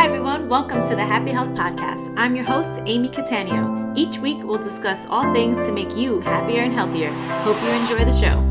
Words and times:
Hi, 0.00 0.06
everyone. 0.06 0.48
Welcome 0.48 0.82
to 0.88 0.96
the 0.96 1.04
Happy 1.04 1.30
Health 1.30 1.50
Podcast. 1.50 2.14
I'm 2.16 2.34
your 2.34 2.46
host, 2.46 2.80
Amy 2.86 3.10
Catania. 3.10 3.92
Each 3.94 4.16
week, 4.16 4.38
we'll 4.42 4.56
discuss 4.56 5.06
all 5.06 5.30
things 5.34 5.58
to 5.66 5.72
make 5.72 5.94
you 5.94 6.20
happier 6.20 6.62
and 6.62 6.72
healthier. 6.72 7.12
Hope 7.42 7.60
you 7.62 7.68
enjoy 7.68 8.06
the 8.06 8.12
show. 8.18 8.49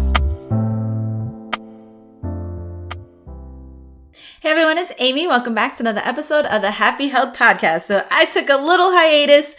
Hey 4.49 4.53
everyone, 4.53 4.79
it's 4.79 4.93
Amy. 4.97 5.27
Welcome 5.27 5.53
back 5.53 5.75
to 5.75 5.83
another 5.83 6.01
episode 6.03 6.47
of 6.47 6.63
the 6.63 6.71
Happy 6.71 7.07
Health 7.07 7.37
Podcast. 7.37 7.81
So 7.81 8.03
I 8.09 8.25
took 8.25 8.49
a 8.49 8.57
little 8.57 8.91
hiatus, 8.91 9.55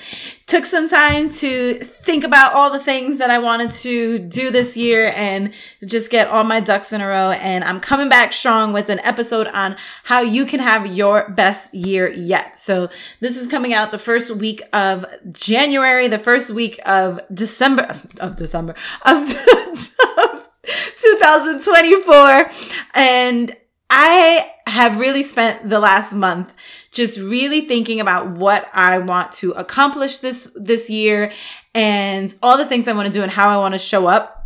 took 0.46 0.66
some 0.66 0.88
time 0.88 1.30
to 1.34 1.74
think 1.74 2.24
about 2.24 2.54
all 2.54 2.72
the 2.72 2.80
things 2.80 3.18
that 3.18 3.30
I 3.30 3.38
wanted 3.38 3.70
to 3.70 4.18
do 4.18 4.50
this 4.50 4.76
year 4.76 5.12
and 5.14 5.54
just 5.86 6.10
get 6.10 6.26
all 6.26 6.42
my 6.42 6.58
ducks 6.58 6.92
in 6.92 7.00
a 7.00 7.06
row. 7.06 7.30
And 7.30 7.62
I'm 7.62 7.78
coming 7.78 8.08
back 8.08 8.32
strong 8.32 8.72
with 8.72 8.88
an 8.88 8.98
episode 9.04 9.46
on 9.46 9.76
how 10.02 10.22
you 10.22 10.44
can 10.44 10.58
have 10.58 10.88
your 10.88 11.30
best 11.30 11.72
year 11.72 12.10
yet. 12.10 12.58
So 12.58 12.88
this 13.20 13.36
is 13.36 13.46
coming 13.46 13.72
out 13.72 13.92
the 13.92 13.98
first 13.98 14.32
week 14.32 14.60
of 14.72 15.06
January, 15.30 16.08
the 16.08 16.18
first 16.18 16.50
week 16.50 16.80
of 16.84 17.20
December, 17.32 17.94
of 18.18 18.34
December, 18.34 18.74
of 19.06 19.24
2024. 20.64 22.50
And 22.94 23.56
I 23.90 24.48
have 24.66 25.00
really 25.00 25.24
spent 25.24 25.68
the 25.68 25.80
last 25.80 26.14
month 26.14 26.54
just 26.92 27.18
really 27.18 27.62
thinking 27.62 28.00
about 28.00 28.28
what 28.28 28.68
I 28.72 28.98
want 28.98 29.32
to 29.32 29.50
accomplish 29.52 30.20
this, 30.20 30.50
this 30.54 30.88
year 30.88 31.32
and 31.74 32.34
all 32.42 32.56
the 32.56 32.66
things 32.66 32.86
I 32.86 32.92
want 32.92 33.06
to 33.06 33.12
do 33.12 33.22
and 33.22 33.30
how 33.30 33.48
I 33.48 33.56
want 33.56 33.74
to 33.74 33.78
show 33.78 34.06
up 34.06 34.39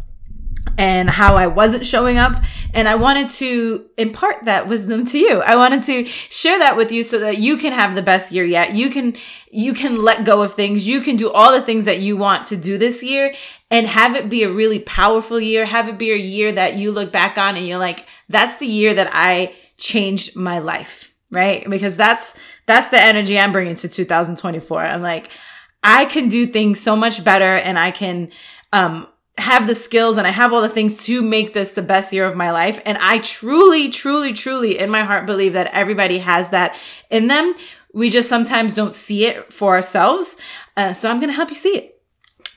and 0.76 1.08
how 1.08 1.36
I 1.36 1.46
wasn't 1.46 1.86
showing 1.86 2.18
up. 2.18 2.34
And 2.72 2.88
I 2.88 2.96
wanted 2.96 3.28
to 3.30 3.86
impart 3.96 4.44
that 4.46 4.68
wisdom 4.68 5.04
to 5.06 5.18
you. 5.18 5.40
I 5.40 5.56
wanted 5.56 5.82
to 5.84 6.04
share 6.04 6.58
that 6.58 6.76
with 6.76 6.90
you 6.90 7.02
so 7.02 7.20
that 7.20 7.38
you 7.38 7.56
can 7.56 7.72
have 7.72 7.94
the 7.94 8.02
best 8.02 8.32
year 8.32 8.44
yet. 8.44 8.74
You 8.74 8.90
can, 8.90 9.14
you 9.50 9.72
can 9.72 10.02
let 10.02 10.24
go 10.24 10.42
of 10.42 10.54
things. 10.54 10.86
You 10.86 11.00
can 11.00 11.16
do 11.16 11.30
all 11.30 11.52
the 11.52 11.62
things 11.62 11.84
that 11.84 12.00
you 12.00 12.16
want 12.16 12.46
to 12.46 12.56
do 12.56 12.78
this 12.78 13.02
year 13.02 13.34
and 13.70 13.86
have 13.86 14.16
it 14.16 14.28
be 14.28 14.42
a 14.42 14.50
really 14.50 14.80
powerful 14.80 15.38
year. 15.38 15.64
Have 15.64 15.88
it 15.88 15.98
be 15.98 16.10
a 16.10 16.16
year 16.16 16.50
that 16.52 16.76
you 16.76 16.90
look 16.90 17.12
back 17.12 17.38
on 17.38 17.56
and 17.56 17.66
you're 17.66 17.78
like, 17.78 18.06
that's 18.28 18.56
the 18.56 18.66
year 18.66 18.94
that 18.94 19.10
I 19.12 19.54
changed 19.78 20.36
my 20.36 20.58
life. 20.58 21.12
Right. 21.30 21.68
Because 21.68 21.96
that's, 21.96 22.40
that's 22.66 22.90
the 22.90 23.00
energy 23.00 23.38
I'm 23.38 23.52
bringing 23.52 23.74
to 23.76 23.88
2024. 23.88 24.80
I'm 24.80 25.02
like, 25.02 25.30
I 25.82 26.04
can 26.06 26.28
do 26.28 26.46
things 26.46 26.80
so 26.80 26.96
much 26.96 27.24
better 27.24 27.56
and 27.56 27.78
I 27.78 27.90
can, 27.90 28.30
um, 28.72 29.06
have 29.36 29.66
the 29.66 29.74
skills 29.74 30.16
and 30.16 30.26
I 30.26 30.30
have 30.30 30.52
all 30.52 30.62
the 30.62 30.68
things 30.68 31.04
to 31.06 31.20
make 31.22 31.52
this 31.52 31.72
the 31.72 31.82
best 31.82 32.12
year 32.12 32.26
of 32.26 32.36
my 32.36 32.52
life. 32.52 32.80
And 32.84 32.96
I 32.98 33.18
truly, 33.18 33.88
truly, 33.88 34.32
truly 34.32 34.78
in 34.78 34.90
my 34.90 35.02
heart 35.02 35.26
believe 35.26 35.54
that 35.54 35.70
everybody 35.72 36.18
has 36.18 36.50
that 36.50 36.76
in 37.10 37.26
them. 37.26 37.54
We 37.92 38.10
just 38.10 38.28
sometimes 38.28 38.74
don't 38.74 38.94
see 38.94 39.26
it 39.26 39.52
for 39.52 39.74
ourselves. 39.74 40.36
Uh, 40.76 40.92
so 40.92 41.10
I'm 41.10 41.18
going 41.18 41.30
to 41.30 41.36
help 41.36 41.50
you 41.50 41.56
see 41.56 41.76
it. 41.76 42.00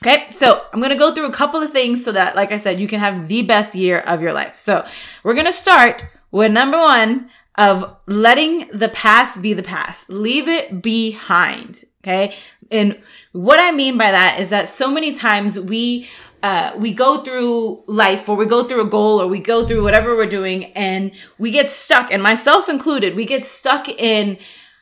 Okay. 0.02 0.30
So 0.30 0.64
I'm 0.72 0.80
to 0.92 0.98
go 0.98 1.12
through 1.12 1.26
a 1.26 1.32
couple 1.32 1.60
of 1.60 1.72
things 1.72 2.04
so 2.04 2.12
that, 2.12 2.36
like 2.36 2.52
I 2.52 2.56
said, 2.56 2.80
you 2.80 2.86
can 2.86 3.00
have 3.00 3.26
the 3.26 3.42
best 3.42 3.74
year 3.74 3.98
of 3.98 4.22
your 4.22 4.32
life. 4.32 4.58
So 4.58 4.86
we're 5.24 5.34
to 5.46 5.52
start 5.52 6.06
with 6.30 6.52
number 6.52 6.78
one 6.78 7.30
of 7.56 7.96
letting 8.06 8.68
the 8.68 8.88
past 8.88 9.42
be 9.42 9.52
the 9.52 9.64
past. 9.64 10.08
Leave 10.08 10.46
it 10.46 10.80
behind. 10.80 11.82
Okay. 12.04 12.36
And 12.70 13.00
what 13.32 13.58
I 13.58 13.72
mean 13.72 13.98
by 13.98 14.12
that 14.12 14.38
is 14.38 14.50
that 14.50 14.68
so 14.68 14.90
many 14.90 15.12
times 15.12 15.58
we 15.58 16.08
uh, 16.42 16.72
we 16.76 16.92
go 16.92 17.22
through 17.22 17.82
life 17.86 18.28
or 18.28 18.36
we 18.36 18.46
go 18.46 18.62
through 18.64 18.82
a 18.82 18.88
goal 18.88 19.20
or 19.20 19.26
we 19.26 19.40
go 19.40 19.66
through 19.66 19.82
whatever 19.82 20.16
we're 20.16 20.26
doing 20.26 20.66
and 20.76 21.10
we 21.38 21.50
get 21.50 21.68
stuck 21.68 22.12
and 22.12 22.22
myself 22.22 22.68
included, 22.68 23.16
we 23.16 23.24
get 23.24 23.44
stuck 23.44 23.88
in 23.88 24.38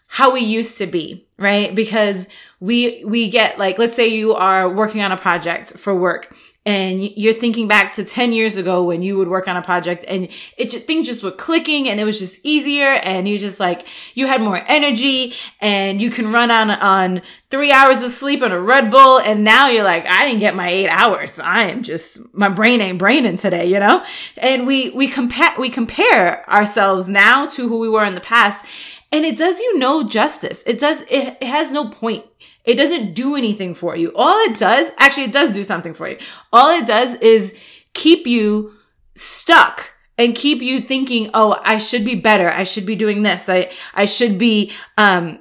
how 0.08 0.32
we 0.32 0.40
used 0.40 0.77
to 0.78 0.86
be, 0.86 1.27
right? 1.38 1.74
Because 1.74 2.28
we, 2.60 3.04
we 3.04 3.28
get 3.28 3.58
like, 3.58 3.78
let's 3.78 3.96
say 3.96 4.06
you 4.06 4.34
are 4.34 4.72
working 4.72 5.00
on 5.00 5.12
a 5.12 5.16
project 5.16 5.78
for 5.78 5.95
work 5.95 6.34
and 6.66 7.00
you're 7.16 7.32
thinking 7.32 7.68
back 7.68 7.92
to 7.92 8.04
10 8.04 8.32
years 8.32 8.56
ago 8.56 8.82
when 8.82 9.00
you 9.00 9.16
would 9.16 9.28
work 9.28 9.46
on 9.46 9.56
a 9.56 9.62
project 9.62 10.04
and 10.08 10.28
it 10.58 10.72
things 10.72 11.06
just 11.06 11.22
were 11.22 11.30
clicking 11.30 11.88
and 11.88 12.00
it 12.00 12.04
was 12.04 12.18
just 12.18 12.40
easier 12.44 12.98
and 13.04 13.28
you 13.28 13.38
just 13.38 13.60
like 13.60 13.86
you 14.14 14.27
had 14.27 14.42
more 14.42 14.60
energy 14.66 15.32
and 15.60 16.02
you 16.02 16.10
can 16.10 16.32
run 16.32 16.50
on 16.50 16.70
on 16.70 17.22
3 17.50 17.70
hours 17.70 18.02
of 18.02 18.10
sleep 18.10 18.42
and 18.42 18.52
a 18.52 18.60
Red 18.60 18.90
Bull 18.90 19.20
and 19.20 19.44
now 19.44 19.68
you're 19.68 19.84
like 19.84 20.04
I 20.06 20.27
didn't 20.27 20.40
get 20.40 20.56
my 20.56 20.68
8 20.68 20.88
hours. 20.88 21.38
I 21.38 21.62
am 21.70 21.84
just 21.84 22.18
my 22.34 22.48
brain 22.48 22.80
ain't 22.80 22.98
braining 22.98 23.36
today 23.36 23.66
you 23.66 23.78
know? 23.78 24.04
And 24.36 24.66
we 24.66 24.90
we 24.90 25.06
compare 25.06 25.54
we 25.58 25.70
compare 25.70 26.48
ourselves 26.50 27.08
now 27.08 27.46
to 27.46 27.68
who 27.68 27.78
we 27.78 27.88
were 27.88 28.04
in 28.04 28.16
the 28.16 28.20
past 28.20 28.66
and 29.12 29.24
it 29.24 29.38
does 29.38 29.60
you 29.60 29.78
no 29.78 30.06
justice. 30.06 30.64
It 30.66 30.80
does 30.80 31.02
it, 31.02 31.38
it 31.40 31.46
has 31.46 31.70
no 31.70 31.88
point 31.88 32.24
it 32.66 32.74
doesn't 32.74 33.14
do 33.14 33.36
anything 33.36 33.74
for 33.74 33.96
you. 33.96 34.12
All 34.14 34.36
it 34.50 34.58
does, 34.58 34.90
actually, 34.98 35.24
it 35.24 35.32
does 35.32 35.50
do 35.50 35.64
something 35.64 35.94
for 35.94 36.08
you. 36.08 36.18
All 36.52 36.77
it 36.77 36.86
does 36.86 37.14
is 37.14 37.58
keep 37.94 38.27
you 38.27 38.74
stuck 39.14 39.94
and 40.18 40.34
keep 40.34 40.60
you 40.60 40.80
thinking, 40.80 41.30
oh, 41.32 41.60
I 41.64 41.78
should 41.78 42.04
be 42.04 42.16
better. 42.16 42.50
I 42.50 42.64
should 42.64 42.84
be 42.84 42.96
doing 42.96 43.22
this. 43.22 43.48
I, 43.48 43.70
I 43.94 44.04
should 44.06 44.38
be, 44.38 44.72
um, 44.98 45.40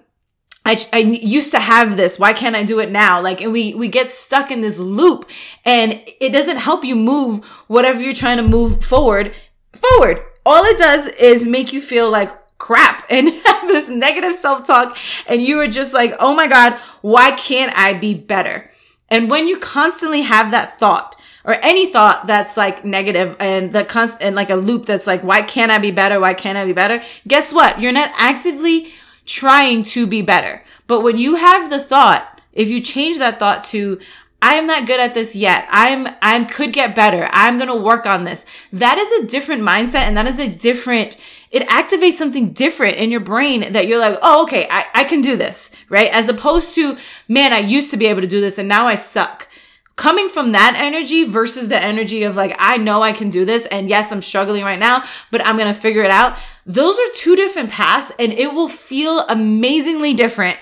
I, 0.65 0.77
I 0.93 0.97
used 0.99 1.51
to 1.51 1.59
have 1.59 1.97
this. 1.97 2.19
Why 2.19 2.33
can't 2.33 2.55
I 2.55 2.63
do 2.63 2.79
it 2.79 2.91
now? 2.91 3.21
Like, 3.21 3.41
and 3.41 3.51
we, 3.51 3.73
we 3.73 3.87
get 3.87 4.09
stuck 4.09 4.51
in 4.51 4.61
this 4.61 4.77
loop 4.77 5.29
and 5.63 6.01
it 6.19 6.31
doesn't 6.31 6.57
help 6.57 6.83
you 6.83 6.95
move 6.95 7.45
whatever 7.67 8.01
you're 8.01 8.13
trying 8.13 8.37
to 8.37 8.43
move 8.43 8.83
forward, 8.83 9.33
forward. 9.73 10.23
All 10.45 10.63
it 10.65 10.77
does 10.77 11.07
is 11.07 11.47
make 11.47 11.73
you 11.73 11.81
feel 11.81 12.11
like, 12.11 12.31
crap 12.65 13.05
and 13.11 13.29
have 13.45 13.67
this 13.67 13.87
negative 13.87 14.35
self-talk 14.35 14.97
and 15.27 15.39
you 15.39 15.59
are 15.59 15.67
just 15.67 15.93
like, 15.93 16.15
oh 16.19 16.33
my 16.33 16.47
God, 16.47 16.79
why 17.01 17.29
can't 17.31 17.71
I 17.77 17.93
be 17.93 18.15
better? 18.15 18.71
And 19.07 19.29
when 19.29 19.47
you 19.47 19.59
constantly 19.59 20.23
have 20.23 20.49
that 20.49 20.79
thought 20.79 21.15
or 21.43 21.57
any 21.61 21.91
thought 21.91 22.25
that's 22.25 22.57
like 22.57 22.83
negative 22.83 23.35
and 23.39 23.71
the 23.71 23.85
constant 23.85 24.23
and 24.23 24.35
like 24.35 24.49
a 24.49 24.55
loop 24.55 24.87
that's 24.87 25.05
like, 25.05 25.23
why 25.23 25.43
can't 25.43 25.71
I 25.71 25.77
be 25.77 25.91
better? 25.91 26.19
Why 26.19 26.33
can't 26.33 26.57
I 26.57 26.65
be 26.65 26.73
better? 26.73 27.03
Guess 27.27 27.53
what? 27.53 27.79
You're 27.79 27.91
not 27.91 28.09
actively 28.17 28.91
trying 29.25 29.83
to 29.83 30.07
be 30.07 30.23
better. 30.23 30.63
But 30.87 31.01
when 31.01 31.19
you 31.19 31.35
have 31.35 31.69
the 31.69 31.79
thought, 31.79 32.41
if 32.51 32.67
you 32.67 32.81
change 32.81 33.19
that 33.19 33.37
thought 33.37 33.61
to, 33.65 33.99
I 34.41 34.55
am 34.55 34.65
not 34.65 34.87
good 34.87 34.99
at 34.99 35.13
this 35.13 35.35
yet. 35.35 35.67
I'm, 35.69 36.07
I 36.19 36.43
could 36.45 36.73
get 36.73 36.95
better. 36.95 37.29
I'm 37.31 37.59
going 37.59 37.69
to 37.69 37.75
work 37.75 38.07
on 38.07 38.23
this. 38.23 38.47
That 38.73 38.97
is 38.97 39.23
a 39.23 39.27
different 39.27 39.61
mindset 39.61 40.05
and 40.07 40.17
that 40.17 40.25
is 40.25 40.39
a 40.39 40.49
different 40.49 41.17
it 41.55 41.65
activates 41.69 42.15
something 42.15 42.51
different 42.51 42.97
in 42.97 43.09
your 43.09 43.21
brain 43.21 43.71
that 43.71 43.87
you're 43.87 43.97
like, 43.97 44.19
oh, 44.21 44.43
okay, 44.43 44.67
I, 44.69 44.87
I 44.93 45.03
can 45.05 45.21
do 45.21 45.37
this, 45.37 45.71
right? 45.87 46.11
As 46.11 46.27
opposed 46.27 46.75
to, 46.75 46.97
man, 47.29 47.53
I 47.53 47.59
used 47.59 47.91
to 47.91 47.97
be 47.97 48.07
able 48.07 48.19
to 48.19 48.27
do 48.27 48.41
this 48.41 48.59
and 48.59 48.67
now 48.67 48.87
I 48.87 48.95
suck. 48.95 49.47
Coming 49.95 50.27
from 50.27 50.51
that 50.51 50.75
energy 50.77 51.23
versus 51.23 51.69
the 51.69 51.81
energy 51.81 52.23
of 52.23 52.35
like, 52.35 52.57
I 52.59 52.75
know 52.75 53.01
I 53.01 53.13
can 53.13 53.29
do 53.29 53.45
this. 53.45 53.65
And 53.67 53.87
yes, 53.87 54.11
I'm 54.11 54.21
struggling 54.21 54.65
right 54.65 54.77
now, 54.77 55.05
but 55.31 55.45
I'm 55.47 55.55
going 55.55 55.73
to 55.73 55.79
figure 55.79 56.03
it 56.03 56.11
out. 56.11 56.37
Those 56.65 56.99
are 56.99 57.13
two 57.13 57.37
different 57.37 57.71
paths 57.71 58.11
and 58.19 58.33
it 58.33 58.53
will 58.53 58.67
feel 58.67 59.21
amazingly 59.29 60.13
different 60.13 60.57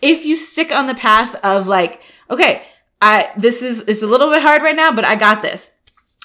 if 0.00 0.24
you 0.24 0.34
stick 0.34 0.72
on 0.72 0.86
the 0.86 0.94
path 0.94 1.34
of 1.44 1.68
like, 1.68 2.00
okay, 2.30 2.62
I, 3.02 3.30
this 3.36 3.62
is, 3.62 3.86
it's 3.86 4.02
a 4.02 4.06
little 4.06 4.30
bit 4.30 4.40
hard 4.40 4.62
right 4.62 4.74
now, 4.74 4.92
but 4.92 5.04
I 5.04 5.14
got 5.14 5.42
this. 5.42 5.72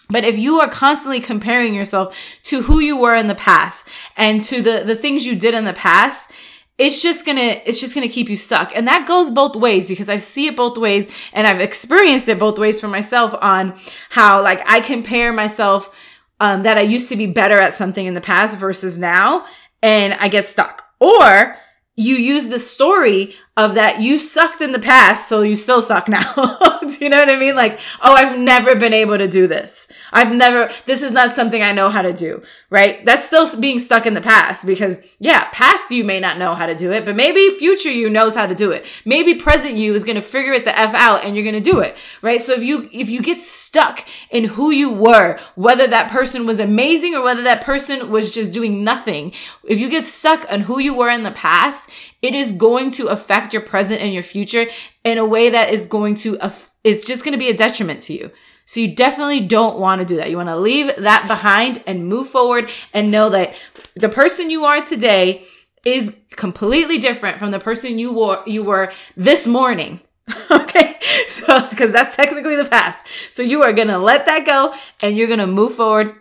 But 0.10 0.24
if 0.24 0.38
you 0.38 0.60
are 0.60 0.70
constantly 0.70 1.20
comparing 1.20 1.74
yourself 1.74 2.18
to 2.44 2.62
who 2.62 2.80
you 2.80 2.98
were 2.98 3.16
in 3.16 3.28
the 3.28 3.36
past 3.36 3.88
and 4.18 4.44
to 4.46 4.62
the, 4.62 4.84
the 4.86 4.96
things 4.96 5.26
you 5.26 5.36
did 5.36 5.54
in 5.54 5.66
the 5.66 5.74
past, 5.74 6.32
it's 6.78 7.02
just 7.02 7.26
gonna, 7.26 7.62
it's 7.66 7.80
just 7.80 7.96
gonna 7.96 8.10
keep 8.10 8.30
you 8.30 8.36
stuck. 8.36 8.76
And 8.76 8.88
that 8.88 9.08
goes 9.08 9.32
both 9.32 9.56
ways 9.56 9.86
because 9.86 10.10
I 10.10 10.18
see 10.18 10.48
it 10.48 10.56
both 10.56 10.78
ways 10.78 11.12
and 11.32 11.48
I've 11.48 11.62
experienced 11.62 12.28
it 12.28 12.40
both 12.40 12.60
ways 12.60 12.82
for 12.82 12.88
myself 12.88 13.36
on 13.42 13.76
how 14.10 14.44
like 14.44 14.62
I 14.66 14.82
compare 14.82 15.32
myself, 15.32 15.96
um, 16.40 16.64
that 16.64 16.78
I 16.78 16.82
used 16.82 17.10
to 17.10 17.16
be 17.16 17.28
better 17.28 17.60
at 17.60 17.74
something 17.74 18.06
in 18.06 18.16
the 18.16 18.22
past 18.22 18.58
versus 18.58 18.98
now 18.98 19.46
and 19.82 20.14
I 20.16 20.28
get 20.28 20.46
stuck. 20.46 20.84
Or 21.00 21.58
you 21.96 22.16
use 22.16 22.48
the 22.48 22.60
story 22.60 23.36
of 23.56 23.76
that 23.76 24.02
you 24.02 24.18
sucked 24.18 24.62
in 24.62 24.72
the 24.72 24.80
past, 24.80 25.28
so 25.28 25.44
you 25.44 25.56
still 25.56 25.82
suck 25.82 26.10
now. 26.10 26.34
do 26.82 26.98
you 27.06 27.10
know 27.10 27.18
what 27.18 27.30
I 27.30 27.38
mean? 27.38 27.56
Like, 27.56 27.80
oh, 28.02 28.14
I've 28.14 28.40
never 28.40 28.76
been 28.76 28.94
able 28.94 29.18
to 29.18 29.28
do 29.28 29.46
this. 29.46 29.92
I've 30.12 30.34
never, 30.34 30.72
this 30.88 31.04
is 31.04 31.12
not 31.12 31.32
something 31.32 31.62
I 31.62 31.72
know 31.72 31.90
how 31.90 32.02
to 32.02 32.14
do, 32.14 32.42
right? 32.72 33.06
That's 33.06 33.24
still 33.24 33.48
being 33.60 33.78
stuck 33.78 34.08
in 34.08 34.16
the 34.16 34.22
past 34.22 34.66
because 34.66 35.02
yeah, 35.20 35.50
past 35.52 35.92
you 35.92 36.04
may 36.04 36.20
not 36.20 36.40
know 36.40 36.56
how 36.56 36.66
to 36.66 36.74
do 36.74 36.92
it, 36.92 37.06
but 37.06 37.16
maybe 37.16 37.56
future 37.60 37.92
you 37.92 38.10
knows 38.10 38.34
how 38.34 38.48
to 38.48 38.56
do 38.56 38.72
it. 38.72 38.86
Maybe 39.06 39.36
present 39.36 39.76
you 39.76 39.94
is 39.94 40.04
going 40.04 40.16
to 40.16 40.22
figure 40.22 40.54
it 40.54 40.66
the 40.66 40.78
F 40.78 40.96
out 40.96 41.24
and 41.24 41.36
you're 41.36 41.46
going 41.46 41.62
to 41.62 41.72
do 41.72 41.80
it, 41.80 41.96
right? 42.24 42.42
So 42.42 42.54
if 42.54 42.64
you, 42.64 42.90
if 42.92 43.08
you 43.08 43.22
get 43.22 43.40
stuck 43.40 44.04
in 44.32 44.46
who 44.46 44.72
you 44.72 44.92
were, 44.92 45.40
whether 45.54 45.86
that 45.86 46.10
person 46.10 46.48
was 46.48 46.60
amazing 46.60 47.14
or 47.14 47.24
whether 47.24 47.44
that 47.44 47.64
person 47.64 48.10
was 48.10 48.34
just 48.34 48.52
doing 48.52 48.84
nothing, 48.84 49.32
if 49.64 49.80
you 49.80 49.90
get 49.90 50.04
stuck 50.04 50.52
on 50.52 50.62
who 50.62 50.80
you 50.80 50.96
were 50.96 51.10
in 51.10 51.22
the 51.22 51.32
past, 51.32 51.92
it 52.24 52.34
is 52.34 52.54
going 52.54 52.90
to 52.92 53.08
affect 53.08 53.43
your 53.52 53.62
present 53.62 54.02
and 54.02 54.14
your 54.14 54.24
future 54.24 54.68
in 55.04 55.18
a 55.18 55.26
way 55.26 55.50
that 55.50 55.72
is 55.72 55.88
going 55.88 56.16
to, 56.16 56.38
it's 56.84 57.04
just 57.04 57.26
going 57.26 57.34
to 57.34 57.40
be 57.40 57.50
a 57.50 57.58
detriment 57.58 58.02
to 58.02 58.14
you. 58.14 58.32
So 58.66 58.80
you 58.80 58.96
definitely 58.96 59.42
don't 59.42 59.78
want 59.78 60.00
to 60.00 60.06
do 60.06 60.16
that. 60.18 60.30
You 60.30 60.38
want 60.38 60.50
to 60.50 60.56
leave 60.56 60.96
that 60.98 61.26
behind 61.28 61.84
and 61.86 62.08
move 62.08 62.28
forward 62.28 62.70
and 62.94 63.12
know 63.12 63.30
that 63.30 63.56
the 63.96 64.10
person 64.10 64.50
you 64.50 64.64
are 64.64 64.82
today 64.82 65.46
is 65.86 66.16
completely 66.32 66.98
different 66.98 67.40
from 67.40 67.52
the 67.52 67.60
person 67.60 68.00
you 68.00 68.18
were 68.18 68.42
you 68.46 68.64
were 68.64 68.92
this 69.18 69.46
morning. 69.46 70.00
okay? 70.52 70.98
So 71.28 71.62
cuz 71.76 71.92
that's 71.92 72.16
technically 72.16 72.56
the 72.56 72.66
past. 72.66 73.06
So 73.34 73.44
you 73.44 73.64
are 73.64 73.74
going 73.74 73.90
to 73.90 73.98
let 73.98 74.26
that 74.28 74.46
go 74.46 74.74
and 75.02 75.18
you're 75.18 75.28
going 75.28 75.40
to 75.40 75.48
move 75.48 75.76
forward 75.76 76.16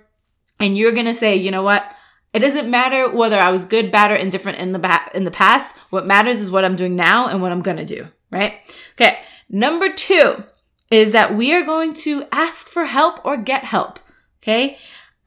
and 0.58 0.76
you're 0.76 0.92
going 0.92 1.06
to 1.06 1.14
say, 1.14 1.36
"You 1.36 1.52
know 1.52 1.62
what? 1.62 1.96
It 2.32 2.38
doesn't 2.38 2.70
matter 2.70 3.10
whether 3.10 3.38
I 3.38 3.50
was 3.50 3.66
good, 3.66 3.90
bad, 3.90 4.10
or 4.10 4.14
indifferent 4.14 4.58
in 4.58 4.72
the 4.72 4.78
ba- 4.78 5.10
in 5.14 5.24
the 5.24 5.30
past. 5.30 5.76
What 5.90 6.06
matters 6.06 6.40
is 6.40 6.50
what 6.50 6.64
I'm 6.64 6.76
doing 6.76 6.96
now 6.96 7.28
and 7.28 7.42
what 7.42 7.52
I'm 7.52 7.62
to 7.62 7.84
do, 7.84 8.08
right? 8.30 8.54
Okay. 8.94 9.18
Number 9.50 9.92
2 9.92 10.42
is 10.90 11.12
that 11.12 11.34
we 11.34 11.54
are 11.54 11.64
going 11.64 11.94
to 11.94 12.26
ask 12.32 12.68
for 12.68 12.86
help 12.86 13.24
or 13.24 13.36
get 13.36 13.64
help. 13.64 13.98
Okay? 14.42 14.78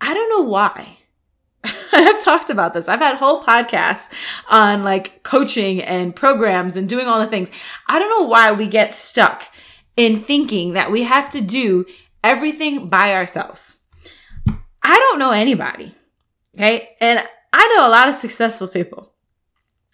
I 0.02 0.14
don't 0.14 0.30
know 0.30 0.50
why. 0.50 0.98
I've 1.94 2.24
talked 2.24 2.50
about 2.50 2.74
this. 2.74 2.88
I've 2.88 3.00
had 3.00 3.18
whole 3.18 3.42
podcasts 3.42 4.12
on 4.50 4.84
like 4.84 5.24
coaching 5.24 5.82
and 5.82 6.16
programs 6.16 6.76
and 6.76 6.90
doing 6.90 7.08
all 7.08 7.20
the 7.20 7.28
things. 7.28 7.52
I 7.88 8.00
don't 8.00 8.10
know 8.10 8.28
why 8.28 8.52
we 8.52 8.68
get 8.68 8.94
stuck 8.94 9.44
in 9.96 10.20
thinking 10.20 10.74
that 10.74 10.92
we 10.92 11.04
have 11.04 11.30
to 11.32 11.42
do 11.42 11.86
everything 12.24 12.88
by 12.88 13.14
ourselves. 13.14 13.84
I 14.48 15.00
don't 15.00 15.20
know 15.20 15.32
anybody. 15.32 15.94
Okay. 16.56 16.90
And 17.02 17.24
I 17.54 17.76
know 17.76 17.88
a 17.88 17.92
lot 17.92 18.10
of 18.10 18.16
successful 18.16 18.68
people 18.68 19.14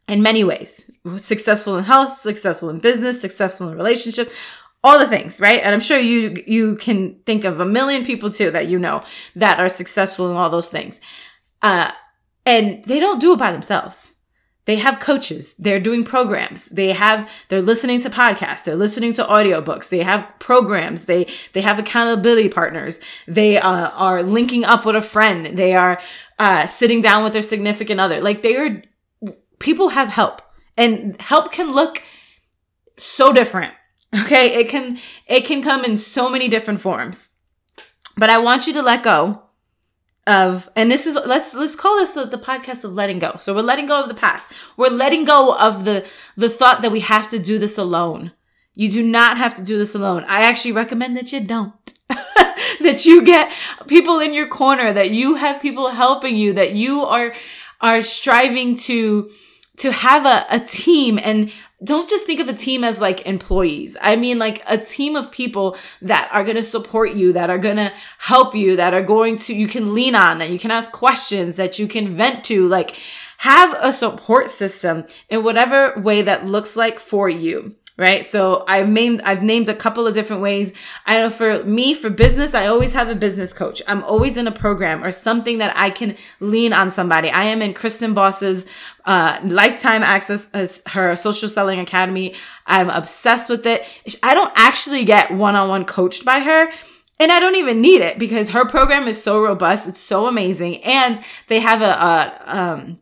in 0.08 0.22
many 0.22 0.44
ways. 0.44 0.90
Successful 1.18 1.78
in 1.78 1.84
health, 1.84 2.18
successful 2.18 2.69
in 2.69 2.80
business, 2.80 3.22
successful 3.22 3.69
in 3.69 3.78
relationships, 3.78 4.34
all 4.84 5.00
the 5.00 5.08
things, 5.08 5.40
right? 5.40 5.62
And 5.62 5.74
I'm 5.74 5.80
sure 5.80 6.00
you 6.00 6.44
you 6.48 6.75
can 6.75 7.16
think 7.25 7.44
of 7.44 7.60
a 7.60 7.66
million 7.66 8.06
people 8.06 8.30
too 8.30 8.52
that 8.52 8.68
you 8.68 8.80
know 8.80 9.04
that 9.36 9.60
are 9.60 9.69
successful 9.69 10.30
in 10.31 10.38
all 10.38 10.50
those 10.50 10.69
things. 10.69 11.00
Uh, 11.62 11.92
and 12.46 12.84
they 12.86 13.00
don't 13.00 13.22
do 13.22 13.34
it 13.34 13.40
by 13.40 13.52
themselves. 13.52 14.16
They 14.71 14.77
have 14.77 15.01
coaches. 15.01 15.53
They're 15.56 15.81
doing 15.81 16.06
programs. 16.06 16.68
They 16.68 16.94
have, 16.94 17.29
they're 17.50 17.62
listening 17.62 18.00
to 18.03 18.09
podcasts. 18.09 18.63
They're 18.63 18.77
listening 18.77 19.12
to 19.15 19.23
audiobooks. 19.25 19.89
They 19.89 20.01
have 20.01 20.33
programs. 20.39 21.07
They, 21.07 21.27
they 21.51 21.59
have 21.59 21.77
accountability 21.77 22.47
partners. 22.47 23.01
They 23.27 23.57
uh, 23.57 23.89
are 23.89 24.23
linking 24.23 24.63
up 24.63 24.85
with 24.85 24.95
a 24.95 25.01
friend. 25.01 25.57
They 25.57 25.75
are 25.75 26.00
uh, 26.39 26.68
sitting 26.68 27.01
down 27.01 27.25
with 27.25 27.33
their 27.33 27.41
significant 27.41 28.00
other. 28.00 28.21
Like 28.21 28.44
they 28.44 28.56
are, 28.56 28.81
people 29.59 29.89
have 29.89 30.07
help 30.07 30.41
and 30.77 31.19
help 31.19 31.51
can 31.51 31.73
look 31.73 32.01
so 32.95 33.33
different. 33.33 33.73
Okay. 34.23 34.57
It 34.57 34.69
can, 34.69 35.00
it 35.27 35.44
can 35.44 35.62
come 35.62 35.83
in 35.83 35.97
so 35.97 36.29
many 36.29 36.47
different 36.47 36.79
forms, 36.79 37.35
but 38.15 38.29
I 38.29 38.38
want 38.38 38.68
you 38.68 38.73
to 38.75 38.81
let 38.81 39.03
go 39.03 39.50
of 40.27 40.69
and 40.75 40.91
this 40.91 41.07
is 41.07 41.18
let's 41.25 41.56
let's 41.56 41.75
call 41.75 41.97
this 41.97 42.12
the, 42.12 42.25
the 42.25 42.38
podcast 42.38 42.83
of 42.83 42.94
letting 42.94 43.19
go. 43.19 43.38
So 43.39 43.56
we're 43.56 43.62
letting 43.62 43.88
go 43.88 44.01
of 44.01 44.07
the 44.07 44.15
past. 44.15 44.51
We're 44.77 44.89
letting 44.89 45.25
go 45.25 45.57
of 45.57 45.85
the 45.85 46.07
the 46.38 46.50
thought 46.50 46.81
that 46.81 46.91
we 46.91 47.00
have 47.01 47.27
to 47.29 47.39
do 47.39 47.57
this 47.57 47.77
alone. 47.77 48.31
You 48.73 48.89
do 48.89 49.03
not 49.03 49.38
have 49.38 49.56
to 49.56 49.63
do 49.63 49.77
this 49.77 49.95
alone. 49.95 50.23
I 50.27 50.44
actually 50.44 50.71
recommend 50.73 51.18
that 51.18 51.31
you 51.31 51.41
don't. 51.41 51.73
That 52.81 53.06
you 53.06 53.23
get 53.23 53.51
people 53.88 54.19
in 54.19 54.33
your 54.33 54.47
corner 54.47 54.94
that 54.94 55.09
you 55.09 55.35
have 55.35 55.62
people 55.62 55.89
helping 55.89 56.35
you 56.35 56.53
that 56.53 56.73
you 56.73 57.01
are 57.06 57.33
are 57.79 58.01
striving 58.03 58.77
to 58.77 59.31
to 59.77 59.91
have 59.91 60.25
a, 60.25 60.45
a 60.50 60.59
team 60.59 61.19
and 61.23 61.51
don't 61.83 62.10
just 62.10 62.25
think 62.25 62.39
of 62.39 62.48
a 62.48 62.54
team 62.54 62.83
as 62.83 63.01
like 63.01 63.25
employees. 63.25 63.98
I 64.01 64.16
mean 64.16 64.39
like 64.39 64.62
a 64.68 64.78
team 64.78 65.16
of 65.16 65.31
people 65.31 65.78
that 66.01 66.30
are 66.31 66.44
going 66.44 66.56
to 66.56 66.63
support 66.63 67.13
you, 67.13 67.33
that 67.33 67.50
are 67.50 67.57
going 67.57 67.78
to 67.78 67.92
help 68.19 68.56
you, 68.56 68.75
that 68.75 68.94
are 68.94 69.01
going 69.01 69.38
to, 69.38 69.54
you 69.54 69.68
can 69.68 69.94
lean 69.94 70.16
on, 70.16 70.38
that 70.39 70.51
you 70.51 70.60
can 70.60 70.72
ask 70.72 70.92
questions, 70.92 71.56
that 71.56 71.80
you 71.80 71.88
can 71.88 72.16
vent 72.16 72.44
to, 72.45 72.68
like 72.68 73.00
have 73.38 73.75
a 73.81 73.92
support 73.92 74.50
system 74.50 75.06
in 75.30 75.44
whatever 75.44 76.00
way 76.00 76.22
that 76.22 76.45
looks 76.45 76.78
like 76.78 77.00
for 77.00 77.28
you 77.28 77.75
right? 78.01 78.25
So 78.25 78.65
I've 78.68 78.89
named, 78.89 79.21
I've 79.21 79.44
named 79.44 79.69
a 79.69 79.75
couple 79.75 80.07
of 80.07 80.15
different 80.15 80.42
ways. 80.42 80.74
I 81.06 81.19
know 81.19 81.30
for 81.30 81.63
me, 81.63 81.94
for 81.94 82.09
business, 82.09 82.56
I 82.56 82.65
always 82.65 82.94
have 82.94 83.09
a 83.09 83.15
business 83.15 83.53
coach. 83.53 83.80
I'm 83.88 84.03
always 84.06 84.38
in 84.38 84.48
a 84.48 84.51
program 84.51 85.03
or 85.03 85.12
something 85.12 85.59
that 85.59 85.71
I 85.77 85.92
can 85.92 86.18
lean 86.39 86.74
on 86.74 86.89
somebody. 86.89 87.30
I 87.30 87.44
am 87.44 87.62
in 87.62 87.75
Kristen 87.75 88.15
Boss's, 88.15 88.65
uh, 89.06 89.39
lifetime 89.44 90.01
access, 90.01 90.50
as 90.51 90.81
her 90.88 91.15
social 91.15 91.48
selling 91.48 91.80
academy. 91.80 92.33
I'm 92.65 92.89
obsessed 92.89 93.51
with 93.51 93.68
it. 93.68 93.86
I 94.24 94.33
don't 94.33 94.51
actually 94.56 95.06
get 95.06 95.30
one-on-one 95.31 95.86
coached 95.86 96.25
by 96.25 96.39
her. 96.39 96.71
And 97.19 97.31
I 97.31 97.39
don't 97.39 97.56
even 97.56 97.81
need 97.81 98.01
it 98.01 98.18
because 98.18 98.50
her 98.50 98.65
program 98.65 99.07
is 99.07 99.21
so 99.21 99.44
robust. 99.44 99.88
It's 99.88 100.00
so 100.00 100.25
amazing. 100.25 100.83
And 100.83 101.21
they 101.50 101.59
have 101.59 101.83
a, 101.83 101.86
a 101.86 102.42
um, 102.47 103.00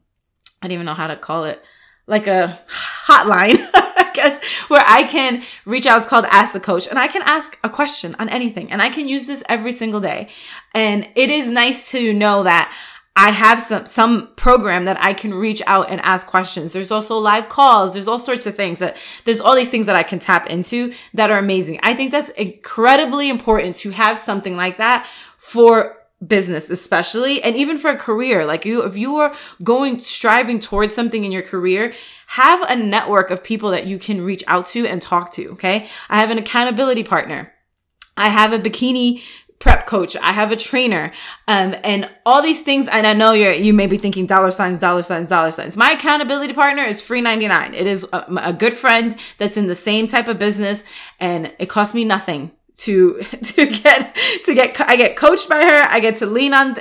I 0.61 0.67
don't 0.67 0.73
even 0.73 0.85
know 0.85 0.93
how 0.93 1.07
to 1.07 1.15
call 1.15 1.45
it, 1.45 1.63
like 2.05 2.27
a 2.27 2.59
hotline. 3.07 3.65
guess, 4.13 4.61
where 4.69 4.83
I 4.85 5.03
can 5.03 5.43
reach 5.65 5.85
out. 5.85 5.97
It's 5.97 6.07
called 6.07 6.25
Ask 6.29 6.53
the 6.53 6.59
Coach 6.59 6.87
and 6.87 6.99
I 6.99 7.07
can 7.07 7.21
ask 7.25 7.57
a 7.63 7.69
question 7.69 8.15
on 8.19 8.29
anything 8.29 8.71
and 8.71 8.81
I 8.81 8.89
can 8.89 9.07
use 9.07 9.27
this 9.27 9.43
every 9.49 9.71
single 9.71 9.99
day. 9.99 10.29
And 10.73 11.07
it 11.15 11.29
is 11.29 11.49
nice 11.49 11.91
to 11.91 12.13
know 12.13 12.43
that 12.43 12.73
I 13.15 13.31
have 13.31 13.61
some, 13.61 13.85
some 13.85 14.27
program 14.35 14.85
that 14.85 14.97
I 15.03 15.13
can 15.13 15.33
reach 15.33 15.61
out 15.67 15.89
and 15.89 15.99
ask 16.01 16.25
questions. 16.25 16.71
There's 16.71 16.91
also 16.91 17.17
live 17.17 17.49
calls. 17.49 17.93
There's 17.93 18.07
all 18.07 18.17
sorts 18.17 18.45
of 18.45 18.55
things 18.55 18.79
that 18.79 18.95
there's 19.25 19.41
all 19.41 19.55
these 19.55 19.69
things 19.69 19.87
that 19.87 19.95
I 19.97 20.03
can 20.03 20.19
tap 20.19 20.49
into 20.49 20.93
that 21.13 21.29
are 21.29 21.37
amazing. 21.37 21.81
I 21.83 21.95
think 21.95 22.11
that's 22.11 22.29
incredibly 22.31 23.29
important 23.29 23.75
to 23.77 23.89
have 23.89 24.17
something 24.17 24.55
like 24.55 24.77
that 24.77 25.05
for 25.37 25.97
business 26.25 26.69
especially 26.69 27.41
and 27.41 27.55
even 27.55 27.77
for 27.77 27.89
a 27.89 27.97
career. 27.97 28.45
Like 28.45 28.65
you 28.65 28.83
if 28.83 28.97
you 28.97 29.15
are 29.17 29.33
going 29.63 30.01
striving 30.01 30.59
towards 30.59 30.93
something 30.93 31.23
in 31.23 31.31
your 31.31 31.41
career 31.41 31.93
have 32.27 32.61
a 32.69 32.75
network 32.75 33.31
of 33.31 33.43
people 33.43 33.71
that 33.71 33.87
you 33.87 33.97
can 33.97 34.21
reach 34.21 34.43
out 34.47 34.65
to 34.67 34.85
and 34.85 35.01
talk 35.01 35.31
to 35.33 35.51
okay? 35.51 35.87
I 36.09 36.19
have 36.19 36.29
an 36.29 36.37
accountability 36.37 37.03
partner. 37.03 37.53
I 38.17 38.29
have 38.29 38.51
a 38.51 38.59
bikini 38.59 39.23
prep 39.59 39.85
coach. 39.85 40.15
I 40.17 40.31
have 40.31 40.51
a 40.51 40.55
trainer. 40.55 41.11
Um, 41.47 41.75
and 41.83 42.09
all 42.25 42.41
these 42.41 42.61
things 42.61 42.87
and 42.87 43.05
i 43.05 43.13
know 43.13 43.33
you're 43.33 43.51
you 43.51 43.73
may 43.73 43.87
be 43.87 43.97
thinking 43.97 44.25
dollar 44.25 44.51
signs 44.51 44.79
dollar 44.79 45.03
signs 45.03 45.27
dollar 45.29 45.51
signs. 45.51 45.77
My 45.77 45.91
accountability 45.91 46.53
partner 46.53 46.83
is 46.83 47.01
free 47.01 47.21
99 47.21 47.73
it 47.73 47.87
is 47.87 48.07
a, 48.11 48.25
a 48.41 48.53
good 48.53 48.73
friend 48.73 49.15
that's 49.37 49.57
in 49.57 49.67
the 49.67 49.75
same 49.75 50.07
type 50.07 50.27
of 50.27 50.37
business 50.37 50.83
and 51.19 51.53
it 51.59 51.67
costs 51.67 51.95
me 51.95 52.03
nothing 52.03 52.51
to 52.79 53.21
to 53.43 53.65
get 53.67 54.15
to 54.45 54.55
get 54.55 54.79
I 54.81 54.95
get 54.95 55.15
coached 55.15 55.49
by 55.49 55.61
her. 55.61 55.83
I 55.89 55.99
get 55.99 56.17
to 56.17 56.25
lean 56.25 56.53
on 56.53 56.75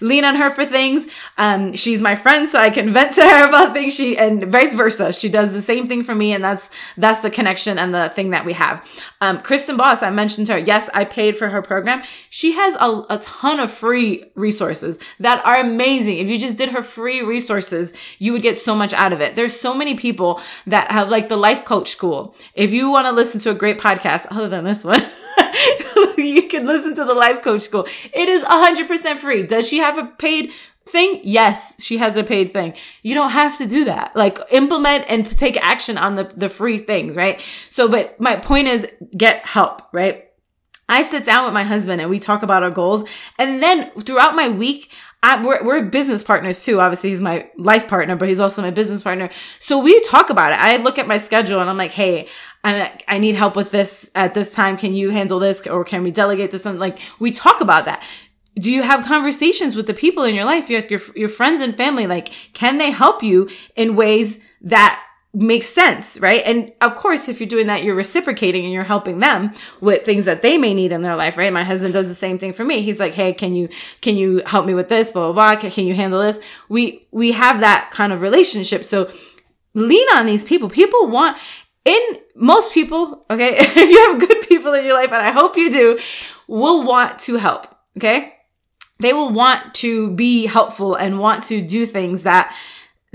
lean 0.00 0.24
on 0.24 0.36
her 0.36 0.50
for 0.50 0.66
things. 0.66 1.08
Um, 1.38 1.74
she's 1.74 2.02
my 2.02 2.16
friend, 2.16 2.48
so 2.48 2.58
I 2.58 2.70
can 2.70 2.92
vent 2.92 3.14
to 3.14 3.22
her 3.22 3.48
about 3.48 3.72
things. 3.72 3.94
She 3.94 4.16
and 4.18 4.44
vice 4.50 4.74
versa. 4.74 5.12
She 5.12 5.28
does 5.28 5.52
the 5.52 5.60
same 5.60 5.86
thing 5.86 6.02
for 6.02 6.14
me, 6.14 6.32
and 6.32 6.42
that's 6.42 6.70
that's 6.96 7.20
the 7.20 7.30
connection 7.30 7.78
and 7.78 7.94
the 7.94 8.08
thing 8.08 8.30
that 8.30 8.44
we 8.44 8.52
have. 8.54 8.86
Um, 9.20 9.40
Kristen 9.40 9.76
Boss, 9.76 10.02
I 10.02 10.10
mentioned 10.10 10.48
her. 10.48 10.58
Yes, 10.58 10.90
I 10.92 11.04
paid 11.04 11.36
for 11.36 11.48
her 11.48 11.62
program. 11.62 12.02
She 12.30 12.52
has 12.52 12.74
a, 12.76 13.04
a 13.08 13.18
ton 13.22 13.60
of 13.60 13.70
free 13.70 14.24
resources 14.34 14.98
that 15.20 15.44
are 15.44 15.60
amazing. 15.60 16.18
If 16.18 16.28
you 16.28 16.38
just 16.38 16.58
did 16.58 16.70
her 16.70 16.82
free 16.82 17.22
resources, 17.22 17.92
you 18.18 18.32
would 18.32 18.42
get 18.42 18.58
so 18.58 18.74
much 18.74 18.92
out 18.92 19.12
of 19.12 19.20
it. 19.20 19.36
There's 19.36 19.58
so 19.58 19.74
many 19.74 19.94
people 19.94 20.40
that 20.66 20.90
have 20.90 21.08
like 21.08 21.28
the 21.28 21.36
life 21.36 21.64
coach 21.64 21.90
school. 21.90 22.34
If 22.54 22.72
you 22.72 22.90
want 22.90 23.06
to 23.06 23.12
listen 23.12 23.40
to 23.40 23.50
a 23.50 23.54
great 23.54 23.78
podcast 23.78 24.26
other 24.30 24.48
than 24.48 24.64
this 24.64 24.84
one 24.84 24.95
you 26.18 26.48
can 26.48 26.66
listen 26.66 26.94
to 26.96 27.04
the 27.04 27.14
life 27.14 27.42
coach 27.42 27.62
school. 27.62 27.86
It 28.12 28.28
is 28.28 28.42
100% 28.42 29.16
free. 29.16 29.42
Does 29.42 29.68
she 29.68 29.78
have 29.78 29.98
a 29.98 30.04
paid 30.04 30.52
thing? 30.86 31.20
Yes, 31.22 31.82
she 31.82 31.98
has 31.98 32.16
a 32.16 32.24
paid 32.24 32.52
thing. 32.52 32.74
You 33.02 33.14
don't 33.14 33.30
have 33.30 33.58
to 33.58 33.66
do 33.66 33.84
that. 33.86 34.14
Like 34.14 34.38
implement 34.50 35.06
and 35.08 35.30
take 35.36 35.56
action 35.62 35.98
on 35.98 36.16
the, 36.16 36.24
the 36.24 36.48
free 36.48 36.78
things, 36.78 37.16
right? 37.16 37.40
So, 37.70 37.88
but 37.88 38.20
my 38.20 38.36
point 38.36 38.68
is 38.68 38.90
get 39.16 39.44
help, 39.44 39.82
right? 39.92 40.25
I 40.88 41.02
sit 41.02 41.24
down 41.24 41.44
with 41.44 41.54
my 41.54 41.64
husband 41.64 42.00
and 42.00 42.08
we 42.08 42.18
talk 42.18 42.42
about 42.42 42.62
our 42.62 42.70
goals. 42.70 43.08
And 43.38 43.62
then 43.62 43.90
throughout 44.00 44.36
my 44.36 44.48
week, 44.48 44.92
I, 45.22 45.44
we're, 45.44 45.64
we're 45.64 45.82
business 45.82 46.22
partners 46.22 46.64
too. 46.64 46.80
Obviously, 46.80 47.10
he's 47.10 47.20
my 47.20 47.48
life 47.56 47.88
partner, 47.88 48.14
but 48.14 48.28
he's 48.28 48.38
also 48.38 48.62
my 48.62 48.70
business 48.70 49.02
partner. 49.02 49.30
So 49.58 49.82
we 49.82 50.00
talk 50.02 50.30
about 50.30 50.52
it. 50.52 50.60
I 50.60 50.76
look 50.76 50.98
at 50.98 51.08
my 51.08 51.18
schedule 51.18 51.60
and 51.60 51.68
I'm 51.68 51.76
like, 51.76 51.90
Hey, 51.90 52.28
I, 52.62 53.18
need 53.18 53.36
help 53.36 53.54
with 53.54 53.70
this 53.70 54.10
at 54.14 54.34
this 54.34 54.50
time. 54.50 54.76
Can 54.76 54.92
you 54.92 55.10
handle 55.10 55.38
this? 55.38 55.66
Or 55.66 55.84
can 55.84 56.02
we 56.02 56.10
delegate 56.10 56.50
this? 56.50 56.66
And 56.66 56.78
like, 56.78 56.98
we 57.18 57.30
talk 57.30 57.60
about 57.60 57.84
that. 57.84 58.02
Do 58.56 58.72
you 58.72 58.82
have 58.82 59.04
conversations 59.04 59.76
with 59.76 59.86
the 59.86 59.94
people 59.94 60.24
in 60.24 60.34
your 60.34 60.44
life, 60.44 60.70
your, 60.70 60.84
your, 60.86 61.00
your 61.14 61.28
friends 61.28 61.60
and 61.60 61.76
family? 61.76 62.06
Like, 62.06 62.32
can 62.54 62.78
they 62.78 62.90
help 62.90 63.22
you 63.22 63.48
in 63.76 63.94
ways 63.94 64.44
that 64.62 65.05
makes 65.34 65.68
sense, 65.68 66.18
right? 66.20 66.42
And 66.46 66.72
of 66.80 66.96
course, 66.96 67.28
if 67.28 67.40
you're 67.40 67.48
doing 67.48 67.66
that, 67.66 67.84
you're 67.84 67.94
reciprocating 67.94 68.64
and 68.64 68.72
you're 68.72 68.84
helping 68.84 69.18
them 69.18 69.52
with 69.80 70.04
things 70.04 70.24
that 70.24 70.42
they 70.42 70.56
may 70.56 70.72
need 70.72 70.92
in 70.92 71.02
their 71.02 71.16
life, 71.16 71.36
right? 71.36 71.52
My 71.52 71.64
husband 71.64 71.92
does 71.92 72.08
the 72.08 72.14
same 72.14 72.38
thing 72.38 72.52
for 72.52 72.64
me. 72.64 72.80
He's 72.80 73.00
like, 73.00 73.12
Hey, 73.12 73.32
can 73.32 73.54
you, 73.54 73.68
can 74.00 74.16
you 74.16 74.42
help 74.46 74.66
me 74.66 74.74
with 74.74 74.88
this? 74.88 75.10
Blah, 75.10 75.32
blah, 75.32 75.56
blah. 75.56 75.70
Can 75.70 75.86
you 75.86 75.94
handle 75.94 76.20
this? 76.20 76.40
We, 76.68 77.06
we 77.10 77.32
have 77.32 77.60
that 77.60 77.90
kind 77.92 78.12
of 78.12 78.22
relationship. 78.22 78.82
So 78.82 79.10
lean 79.74 80.06
on 80.14 80.26
these 80.26 80.44
people. 80.44 80.70
People 80.70 81.08
want, 81.08 81.36
in 81.84 82.00
most 82.34 82.72
people, 82.72 83.24
okay, 83.30 83.50
if 83.58 83.76
you 83.76 84.10
have 84.10 84.20
good 84.20 84.48
people 84.48 84.74
in 84.74 84.84
your 84.84 84.94
life, 84.94 85.12
and 85.12 85.22
I 85.22 85.32
hope 85.32 85.56
you 85.56 85.72
do, 85.72 85.98
will 86.46 86.84
want 86.84 87.18
to 87.20 87.36
help, 87.36 87.66
okay? 87.96 88.34
They 88.98 89.12
will 89.12 89.30
want 89.30 89.74
to 89.74 90.10
be 90.10 90.46
helpful 90.46 90.94
and 90.94 91.20
want 91.20 91.44
to 91.44 91.60
do 91.60 91.84
things 91.84 92.22
that 92.22 92.56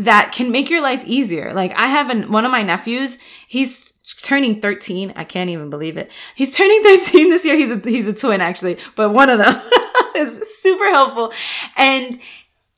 that 0.05 0.31
can 0.33 0.51
make 0.51 0.69
your 0.69 0.81
life 0.81 1.03
easier. 1.05 1.53
Like 1.53 1.73
I 1.73 1.87
have 1.87 2.09
an, 2.09 2.31
one 2.31 2.45
of 2.45 2.51
my 2.51 2.63
nephews, 2.63 3.19
he's 3.47 3.91
turning 4.23 4.61
13. 4.61 5.13
I 5.15 5.23
can't 5.23 5.49
even 5.49 5.69
believe 5.69 5.97
it. 5.97 6.11
He's 6.35 6.55
turning 6.55 6.81
13 6.83 7.29
this 7.29 7.45
year. 7.45 7.55
He's 7.55 7.71
a, 7.71 7.77
he's 7.77 8.07
a 8.07 8.13
twin 8.13 8.41
actually, 8.41 8.77
but 8.95 9.09
one 9.09 9.29
of 9.29 9.39
them 9.39 9.61
is 10.15 10.61
super 10.61 10.89
helpful. 10.89 11.31
And 11.77 12.19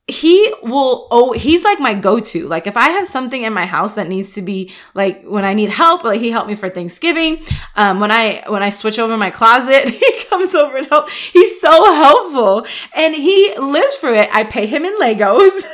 he 0.08 0.54
will 0.64 1.08
oh 1.12 1.32
he's 1.32 1.64
like 1.64 1.80
my 1.80 1.94
go-to. 1.94 2.46
Like 2.48 2.68
if 2.68 2.76
i 2.76 2.90
have 2.90 3.08
something 3.08 3.44
in 3.44 3.54
my 3.54 3.66
house 3.66 3.94
that 3.94 4.10
needs 4.10 4.36
to 4.36 4.42
be 4.42 4.74
like 4.94 5.24
when 5.24 5.46
i 5.46 5.54
need 5.54 5.70
help 5.70 6.04
like 6.04 6.20
he 6.20 6.30
helped 6.30 6.50
me 6.50 6.56
for 6.56 6.70
thanksgiving. 6.70 7.40
Um 7.78 8.02
when 8.02 8.12
i 8.12 8.44
when 8.48 8.62
i 8.62 8.70
switch 8.70 9.00
over 9.00 9.16
my 9.16 9.30
closet 9.30 9.88
he 9.90 10.24
comes 10.30 10.56
over 10.56 10.76
and 10.78 10.88
help. 10.88 11.10
He's 11.10 11.60
so 11.62 11.72
helpful. 11.94 12.66
And 12.94 13.16
he 13.16 13.54
lives 13.58 13.96
for 13.96 14.14
it. 14.14 14.30
I 14.34 14.44
pay 14.44 14.66
him 14.66 14.84
in 14.84 14.98
legos. 15.00 15.52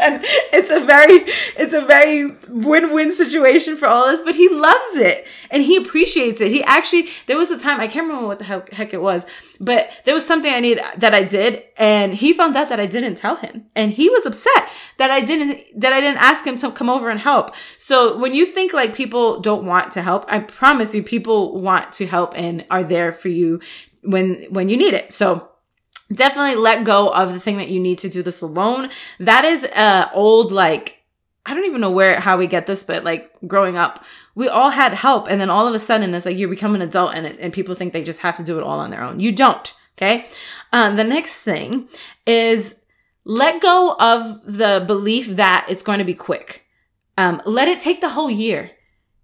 And 0.00 0.20
it's 0.52 0.70
a 0.70 0.80
very 0.80 1.24
it's 1.56 1.74
a 1.74 1.80
very 1.82 2.30
win-win 2.48 3.10
situation 3.10 3.76
for 3.76 3.86
all 3.86 4.06
of 4.06 4.14
us 4.14 4.22
but 4.22 4.34
he 4.36 4.48
loves 4.48 4.94
it. 4.94 5.26
And 5.50 5.62
he 5.62 5.76
appreciates 5.76 6.40
it. 6.40 6.52
He 6.52 6.62
actually 6.62 7.08
there 7.26 7.36
was 7.36 7.50
a 7.50 7.58
time 7.58 7.80
i 7.80 7.88
can't 7.88 8.06
remember 8.06 8.28
what 8.28 8.38
the 8.38 8.44
heck, 8.44 8.70
heck 8.70 8.94
it 8.94 9.02
was 9.02 9.26
but 9.60 9.90
there 10.04 10.14
was 10.14 10.26
something 10.26 10.52
i 10.52 10.60
need 10.60 10.80
that 10.96 11.14
i 11.14 11.22
did 11.22 11.62
and 11.76 12.14
he 12.14 12.32
found 12.32 12.56
out 12.56 12.68
that 12.68 12.80
i 12.80 12.86
didn't 12.86 13.16
tell 13.16 13.36
him. 13.36 13.66
And 13.74 13.92
he 13.92 14.08
was 14.08 14.26
upset 14.26 14.68
that 14.98 15.10
i 15.10 15.20
didn't 15.20 15.58
that 15.80 15.92
i 15.92 16.00
didn't 16.00 16.18
ask 16.18 16.46
him 16.46 16.56
to 16.58 16.70
come 16.70 16.90
over 16.90 17.10
and 17.10 17.20
help. 17.20 17.54
So 17.78 18.16
when 18.18 18.34
you 18.34 18.44
think 18.44 18.72
like 18.72 18.94
people 18.94 19.40
don't 19.40 19.64
want 19.64 19.92
to 19.92 20.02
help 20.02 20.24
i 20.28 20.38
promise 20.38 20.94
you 20.94 21.02
people 21.02 21.60
want 21.60 21.92
to 21.92 22.06
help 22.06 22.34
and 22.36 22.64
are 22.70 22.84
there 22.84 23.12
for 23.12 23.28
you 23.28 23.60
when 24.02 24.46
when 24.50 24.68
you 24.68 24.76
need 24.76 24.94
it. 24.94 25.12
So 25.12 25.48
definitely 26.12 26.56
let 26.56 26.84
go 26.84 27.08
of 27.08 27.32
the 27.32 27.40
thing 27.40 27.58
that 27.58 27.68
you 27.68 27.80
need 27.80 27.98
to 27.98 28.08
do 28.08 28.22
this 28.22 28.40
alone. 28.40 28.90
That 29.18 29.44
is 29.44 29.64
uh 29.64 30.08
old 30.14 30.52
like 30.52 30.94
I 31.46 31.54
don't 31.54 31.64
even 31.64 31.80
know 31.80 31.90
where 31.90 32.20
how 32.20 32.36
we 32.36 32.46
get 32.46 32.66
this, 32.66 32.84
but 32.84 33.04
like 33.04 33.32
growing 33.46 33.76
up, 33.76 34.04
we 34.38 34.48
all 34.48 34.70
had 34.70 34.92
help, 34.94 35.28
and 35.28 35.40
then 35.40 35.50
all 35.50 35.66
of 35.66 35.74
a 35.74 35.80
sudden 35.80 36.14
it's 36.14 36.24
like 36.24 36.36
you 36.36 36.48
become 36.48 36.74
an 36.74 36.82
adult, 36.82 37.14
and 37.14 37.26
and 37.26 37.52
people 37.52 37.74
think 37.74 37.92
they 37.92 38.04
just 38.04 38.22
have 38.22 38.36
to 38.36 38.44
do 38.44 38.58
it 38.58 38.62
all 38.62 38.78
on 38.78 38.90
their 38.90 39.02
own. 39.02 39.20
You 39.20 39.32
don't. 39.32 39.74
Okay. 39.96 40.26
Um, 40.72 40.96
the 40.96 41.04
next 41.04 41.42
thing 41.42 41.88
is 42.24 42.80
let 43.24 43.60
go 43.60 43.96
of 43.98 44.44
the 44.44 44.84
belief 44.86 45.26
that 45.36 45.66
it's 45.68 45.82
going 45.82 45.98
to 45.98 46.04
be 46.04 46.14
quick. 46.14 46.64
Um, 47.16 47.42
let 47.44 47.66
it 47.66 47.80
take 47.80 48.00
the 48.00 48.10
whole 48.10 48.30
year 48.30 48.70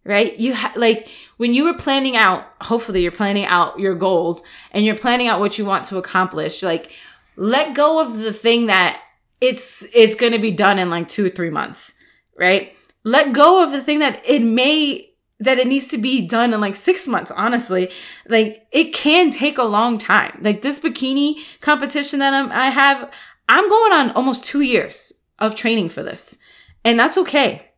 right? 0.04 0.38
You 0.38 0.54
ha- 0.54 0.74
like 0.76 1.08
when 1.36 1.54
you 1.54 1.64
were 1.64 1.78
planning 1.78 2.16
out, 2.16 2.46
hopefully 2.60 3.02
you're 3.02 3.12
planning 3.12 3.46
out 3.46 3.78
your 3.78 3.94
goals 3.94 4.42
and 4.70 4.84
you're 4.84 4.96
planning 4.96 5.28
out 5.28 5.40
what 5.40 5.58
you 5.58 5.64
want 5.64 5.84
to 5.84 5.98
accomplish. 5.98 6.62
Like 6.62 6.92
let 7.36 7.74
go 7.74 8.00
of 8.00 8.18
the 8.18 8.32
thing 8.32 8.66
that 8.66 9.00
it's, 9.40 9.86
it's 9.94 10.14
going 10.14 10.32
to 10.32 10.38
be 10.38 10.50
done 10.50 10.78
in 10.78 10.90
like 10.90 11.08
two 11.08 11.26
or 11.26 11.30
three 11.30 11.50
months, 11.50 11.94
right? 12.38 12.74
Let 13.04 13.32
go 13.32 13.62
of 13.62 13.70
the 13.72 13.82
thing 13.82 13.98
that 13.98 14.22
it 14.26 14.42
may, 14.42 15.10
that 15.38 15.58
it 15.58 15.66
needs 15.66 15.88
to 15.88 15.98
be 15.98 16.26
done 16.26 16.54
in 16.54 16.60
like 16.60 16.76
six 16.76 17.06
months, 17.06 17.30
honestly. 17.30 17.90
Like 18.28 18.66
it 18.72 18.94
can 18.94 19.30
take 19.30 19.58
a 19.58 19.64
long 19.64 19.98
time. 19.98 20.38
Like 20.40 20.62
this 20.62 20.80
bikini 20.80 21.60
competition 21.60 22.20
that 22.20 22.32
I'm, 22.32 22.50
I 22.50 22.70
have, 22.70 23.12
I'm 23.48 23.68
going 23.68 23.92
on 23.92 24.10
almost 24.12 24.44
two 24.44 24.62
years 24.62 25.12
of 25.38 25.54
training 25.54 25.90
for 25.90 26.02
this. 26.02 26.38
And 26.84 26.98
that's 26.98 27.18
okay 27.18 27.70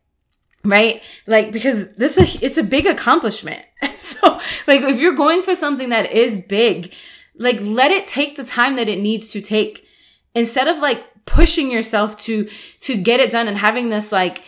right 0.67 1.01
like 1.27 1.51
because 1.51 1.93
this 1.93 2.17
a 2.17 2.45
it's 2.45 2.57
a 2.57 2.63
big 2.63 2.85
accomplishment 2.85 3.61
so 3.95 4.27
like 4.67 4.81
if 4.81 4.99
you're 4.99 5.15
going 5.15 5.41
for 5.41 5.55
something 5.55 5.89
that 5.89 6.11
is 6.11 6.43
big 6.47 6.93
like 7.35 7.59
let 7.61 7.91
it 7.91 8.07
take 8.07 8.35
the 8.35 8.43
time 8.43 8.75
that 8.75 8.89
it 8.89 8.99
needs 8.99 9.27
to 9.27 9.41
take 9.41 9.87
instead 10.35 10.67
of 10.67 10.79
like 10.79 11.03
pushing 11.25 11.71
yourself 11.71 12.17
to 12.17 12.49
to 12.79 12.95
get 12.97 13.19
it 13.19 13.31
done 13.31 13.47
and 13.47 13.57
having 13.57 13.89
this 13.89 14.11
like 14.11 14.43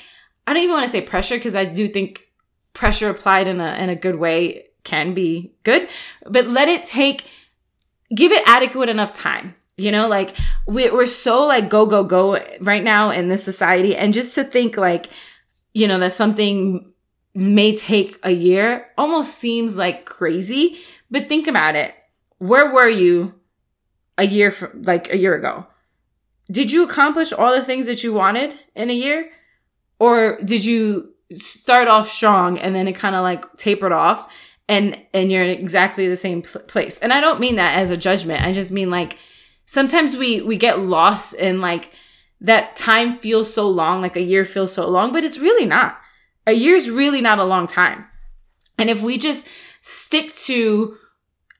i 0.49 0.53
don't 0.53 0.63
even 0.63 0.73
want 0.73 0.83
to 0.83 0.89
say 0.89 1.01
pressure 1.01 1.37
because 1.37 1.55
i 1.55 1.65
do 1.65 1.87
think 1.87 2.29
pressure 2.73 3.09
applied 3.09 3.47
in 3.47 3.61
a 3.61 3.73
in 3.75 3.89
a 3.89 3.95
good 3.95 4.15
way 4.15 4.65
can 4.83 5.13
be 5.13 5.53
good 5.63 5.87
but 6.25 6.47
let 6.47 6.67
it 6.67 6.83
take 6.85 7.25
give 8.15 8.31
it 8.31 8.43
adequate 8.47 8.89
enough 8.89 9.13
time 9.13 9.55
you 9.77 9.91
know 9.91 10.07
like 10.07 10.35
we, 10.67 10.89
we're 10.89 11.05
so 11.05 11.45
like 11.45 11.69
go 11.69 11.85
go 11.85 12.03
go 12.03 12.37
right 12.61 12.83
now 12.83 13.11
in 13.11 13.27
this 13.27 13.43
society 13.43 13.95
and 13.95 14.13
just 14.13 14.33
to 14.35 14.43
think 14.43 14.77
like 14.77 15.09
you 15.73 15.87
know, 15.87 15.99
that 15.99 16.13
something 16.13 16.91
may 17.35 17.75
take 17.75 18.19
a 18.23 18.31
year 18.31 18.87
almost 18.97 19.35
seems 19.35 19.77
like 19.77 20.05
crazy. 20.05 20.77
But 21.11 21.29
think 21.29 21.47
about 21.47 21.75
it. 21.75 21.93
Where 22.37 22.71
were 22.71 22.89
you 22.89 23.35
a 24.17 24.25
year 24.25 24.51
from, 24.51 24.81
like 24.83 25.11
a 25.11 25.17
year 25.17 25.35
ago? 25.35 25.67
Did 26.51 26.71
you 26.71 26.83
accomplish 26.83 27.31
all 27.31 27.53
the 27.53 27.63
things 27.63 27.85
that 27.87 28.03
you 28.03 28.13
wanted 28.13 28.55
in 28.75 28.89
a 28.89 28.93
year? 28.93 29.31
Or 29.99 30.39
did 30.43 30.65
you 30.65 31.13
start 31.33 31.87
off 31.87 32.09
strong 32.09 32.57
and 32.57 32.73
then 32.73 32.87
it 32.87 32.95
kind 32.95 33.15
of 33.15 33.23
like 33.23 33.45
tapered 33.57 33.91
off 33.91 34.33
and, 34.67 34.97
and 35.13 35.31
you're 35.31 35.43
in 35.43 35.49
exactly 35.49 36.07
the 36.07 36.15
same 36.15 36.41
pl- 36.41 36.61
place? 36.61 36.99
And 36.99 37.13
I 37.13 37.21
don't 37.21 37.39
mean 37.39 37.57
that 37.57 37.77
as 37.77 37.91
a 37.91 37.97
judgment. 37.97 38.43
I 38.43 38.53
just 38.53 38.71
mean 38.71 38.89
like 38.89 39.17
sometimes 39.65 40.15
we, 40.15 40.41
we 40.41 40.57
get 40.57 40.79
lost 40.79 41.35
in 41.35 41.61
like, 41.61 41.91
that 42.41 42.77
time 42.77 43.11
feels 43.11 43.53
so 43.53 43.69
long, 43.69 44.01
like 44.01 44.15
a 44.15 44.21
year 44.21 44.45
feels 44.45 44.73
so 44.73 44.89
long, 44.89 45.11
but 45.11 45.25
it's 45.25 45.39
really 45.39 45.65
not. 45.65 45.99
A 46.47 46.53
year's 46.53 46.89
really 46.89 47.19
not 47.19 47.37
a 47.37 47.43
long 47.43 47.67
time. 47.67 48.05
And 48.77 48.89
if 48.89 49.01
we 49.01 49.17
just 49.17 49.45
stick 49.81 50.33
to 50.35 50.97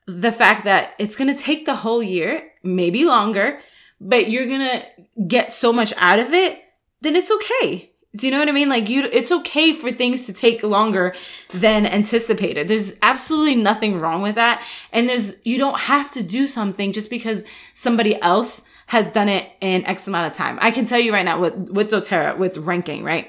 the 0.08 0.32
fact 0.32 0.64
that 0.64 0.94
it's 0.98 1.18
going 1.18 1.36
to 1.36 1.44
take 1.44 1.66
the 1.66 1.76
whole 1.76 2.02
year, 2.02 2.50
maybe 2.64 3.04
longer, 3.04 3.60
but 4.00 4.30
you're 4.30 4.48
going 4.48 4.80
to 4.80 4.86
get 5.28 5.52
so 5.52 5.74
much 5.74 5.94
out 5.98 6.20
of 6.20 6.34
it, 6.34 6.62
then 7.02 7.16
it's 7.18 7.32
okay. 7.32 7.89
Do 8.16 8.26
you 8.26 8.32
know 8.32 8.40
what 8.40 8.50
I 8.50 8.54
mean? 8.54 8.70
Like 8.70 8.90
you, 8.90 9.08
it's 9.14 9.32
okay 9.32 9.74
for 9.74 9.92
things 9.92 10.26
to 10.26 10.34
take 10.34 10.64
longer 10.64 11.14
than 11.54 11.86
anticipated. 11.86 12.68
There's 12.68 12.98
absolutely 13.04 13.56
nothing 13.56 14.00
wrong 14.00 14.24
with 14.24 14.36
that. 14.36 14.66
And 14.92 15.08
there's, 15.08 15.46
you 15.46 15.60
don't 15.60 15.80
have 15.80 16.10
to 16.12 16.24
do 16.24 16.48
something 16.48 16.92
just 16.92 17.12
because 17.12 17.44
somebody 17.76 18.20
else 18.22 18.64
has 18.88 19.08
done 19.08 19.30
it 19.30 19.52
in 19.62 19.86
X 19.86 20.08
amount 20.08 20.26
of 20.26 20.34
time. 20.34 20.58
I 20.60 20.72
can 20.72 20.86
tell 20.86 21.00
you 21.00 21.14
right 21.14 21.24
now 21.24 21.40
with, 21.40 21.54
with 21.70 21.90
doTERRA, 21.90 22.40
with 22.40 22.58
ranking, 22.58 23.04
right? 23.04 23.28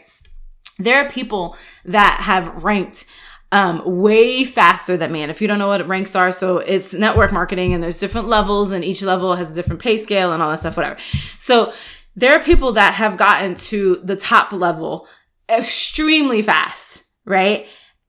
There 0.79 1.05
are 1.05 1.11
people 1.11 1.57
that 1.85 2.19
have 2.23 2.65
ranked 2.65 3.05
um, 3.53 3.83
way 3.85 4.45
faster 4.45 4.97
than 4.97 5.13
me. 5.13 5.21
And 5.21 5.31
if 5.31 5.43
you 5.43 5.49
don't 5.49 5.59
know 5.59 5.69
what 5.69 5.87
ranks 5.87 6.17
are, 6.17 6.33
so 6.33 6.59
it's 6.59 6.95
network 6.95 7.33
marketing 7.33 7.75
and 7.75 7.83
there's 7.83 7.99
different 7.99 8.29
levels 8.29 8.71
and 8.71 8.83
each 8.83 9.03
level 9.03 9.35
has 9.35 9.53
a 9.53 9.55
different 9.55 9.83
pay 9.83 9.99
scale 9.99 10.33
and 10.33 10.43
all 10.43 10.51
that 10.51 10.61
stuff, 10.61 10.77
whatever. 10.77 10.97
So 11.39 11.75
there 12.17 12.35
are 12.35 12.43
people 12.43 12.73
that 12.73 12.95
have 12.95 13.17
gotten 13.17 13.55
to 13.55 13.97
the 14.03 14.17
top 14.17 14.53
level 14.53 15.07
extremely 15.49 16.43
fast, 16.43 17.05
right? 17.25 17.67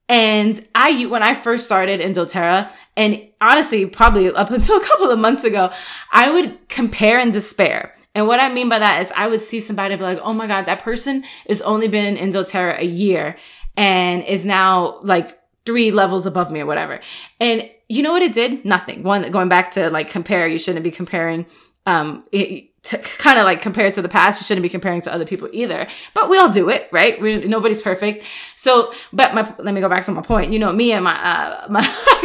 And 0.08 0.60
I, 0.74 1.06
when 1.06 1.22
I 1.22 1.34
first 1.34 1.64
started 1.64 2.00
in 2.00 2.12
doTERRA, 2.12 2.70
and 2.96 3.28
honestly, 3.40 3.86
probably 3.86 4.30
up 4.30 4.50
until 4.50 4.76
a 4.80 4.84
couple 4.84 5.10
of 5.10 5.18
months 5.18 5.44
ago, 5.44 5.72
I 6.12 6.30
would 6.30 6.68
compare 6.68 7.18
and 7.18 7.32
despair. 7.32 7.94
And 8.14 8.26
what 8.26 8.40
I 8.40 8.52
mean 8.52 8.68
by 8.68 8.78
that 8.78 9.00
is 9.00 9.12
I 9.16 9.26
would 9.26 9.40
see 9.40 9.58
somebody 9.58 9.96
be 9.96 10.02
like, 10.02 10.20
oh 10.22 10.34
my 10.34 10.46
God, 10.46 10.66
that 10.66 10.82
person 10.82 11.24
has 11.48 11.62
only 11.62 11.88
been 11.88 12.16
in 12.16 12.30
doTERRA 12.30 12.78
a 12.80 12.84
year 12.84 13.36
and 13.76 14.22
is 14.24 14.44
now 14.44 14.98
like 15.02 15.38
three 15.64 15.90
levels 15.90 16.26
above 16.26 16.50
me 16.50 16.60
or 16.60 16.66
whatever. 16.66 17.00
And 17.40 17.70
you 17.88 18.02
know 18.02 18.12
what 18.12 18.22
it 18.22 18.34
did? 18.34 18.64
Nothing. 18.64 19.02
One, 19.02 19.30
going 19.30 19.48
back 19.48 19.70
to 19.72 19.90
like 19.90 20.10
compare, 20.10 20.46
you 20.46 20.58
shouldn't 20.58 20.84
be 20.84 20.90
comparing, 20.90 21.46
um, 21.86 22.24
it, 22.32 22.71
kind 22.82 23.38
of 23.38 23.44
like 23.44 23.62
compare 23.62 23.90
to 23.90 24.02
the 24.02 24.08
past. 24.08 24.40
You 24.40 24.44
shouldn't 24.44 24.62
be 24.62 24.68
comparing 24.68 25.00
to 25.02 25.12
other 25.12 25.24
people 25.24 25.48
either, 25.52 25.86
but 26.14 26.28
we 26.28 26.38
all 26.38 26.50
do 26.50 26.68
it, 26.68 26.88
right? 26.90 27.20
We, 27.20 27.44
nobody's 27.44 27.80
perfect. 27.80 28.24
So, 28.56 28.92
but 29.12 29.34
my, 29.34 29.54
let 29.58 29.74
me 29.74 29.80
go 29.80 29.88
back 29.88 30.04
to 30.04 30.12
my 30.12 30.22
point. 30.22 30.52
You 30.52 30.58
know, 30.58 30.72
me 30.72 30.92
and 30.92 31.04
my, 31.04 31.14
uh, 31.14 31.66
my 31.70 31.82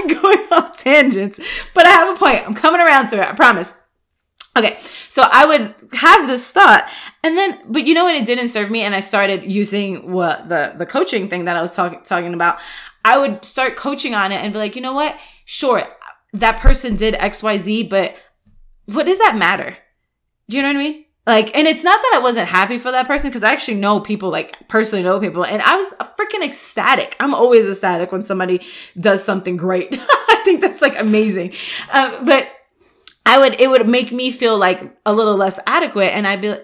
going 0.22 0.48
off 0.52 0.78
tangents, 0.78 1.70
but 1.74 1.86
I 1.86 1.90
have 1.90 2.16
a 2.16 2.20
point. 2.20 2.44
I'm 2.46 2.56
coming 2.56 2.82
around 2.82 3.08
to 3.10 3.22
it. 3.22 3.28
I 3.28 3.34
promise. 3.34 3.80
Okay. 4.58 4.78
So 5.10 5.28
I 5.32 5.46
would 5.46 5.76
have 5.94 6.28
this 6.28 6.50
thought 6.50 6.90
and 7.24 7.38
then, 7.38 7.60
but 7.68 7.86
you 7.86 7.94
know 7.94 8.06
what? 8.06 8.16
It 8.16 8.26
didn't 8.26 8.50
serve 8.50 8.72
me. 8.72 8.82
And 8.82 8.96
I 8.96 9.02
started 9.02 9.52
using 9.52 10.12
what 10.12 10.50
the, 10.50 10.74
the 10.76 10.86
coaching 10.86 11.30
thing 11.30 11.46
that 11.46 11.56
I 11.56 11.62
was 11.62 11.76
talking, 11.76 12.02
talking 12.04 12.34
about. 12.34 12.58
I 13.06 13.18
would 13.18 13.46
start 13.46 13.76
coaching 13.76 14.16
on 14.16 14.32
it 14.32 14.38
and 14.38 14.52
be 14.52 14.60
like, 14.60 14.76
you 14.76 14.82
know 14.82 14.94
what? 14.94 15.18
Sure. 15.46 15.84
That 16.34 16.60
person 16.60 16.96
did 16.96 17.14
X, 17.16 17.44
Y, 17.44 17.58
Z, 17.58 17.84
but 17.84 18.16
what 18.86 19.06
does 19.06 19.20
that 19.20 19.36
matter? 19.38 19.78
Do 20.50 20.58
you 20.58 20.63
know 20.63 20.70
what 20.70 20.77
I 20.77 20.80
mean? 20.80 21.06
Like, 21.25 21.54
and 21.58 21.68
it's 21.68 21.84
not 21.84 22.00
that 22.01 22.13
I 22.16 22.20
wasn't 22.20 22.48
happy 22.48 22.77
for 22.77 22.89
that 22.92 23.06
person 23.06 23.30
because 23.30 23.44
I 23.44 23.51
actually 23.51 23.75
know 23.75 24.00
people, 24.00 24.30
like 24.30 24.70
personally 24.70 25.04
know 25.04 25.20
people, 25.20 25.44
and 25.44 25.62
I 25.62 25.75
was 25.75 25.94
freaking 26.18 26.46
ecstatic. 26.46 27.18
I'm 27.20 27.34
always 27.34 27.68
ecstatic 27.68 28.13
when 28.13 28.24
somebody 28.24 28.62
does 28.98 29.24
something 29.25 29.58
great. 29.58 29.89
I 30.30 30.42
think 30.46 30.62
that's 30.62 30.82
like 30.82 30.98
amazing. 30.98 31.54
Um, 31.92 32.25
but 32.25 32.50
I 33.25 33.39
would, 33.39 33.60
it 33.60 33.70
would 33.70 33.89
make 33.89 34.13
me 34.13 34.32
feel 34.32 34.58
like 34.58 34.98
a 35.06 35.13
little 35.13 35.36
less 35.36 35.60
adequate 35.68 36.16
and 36.16 36.25
I'd 36.25 36.39
be 36.39 36.56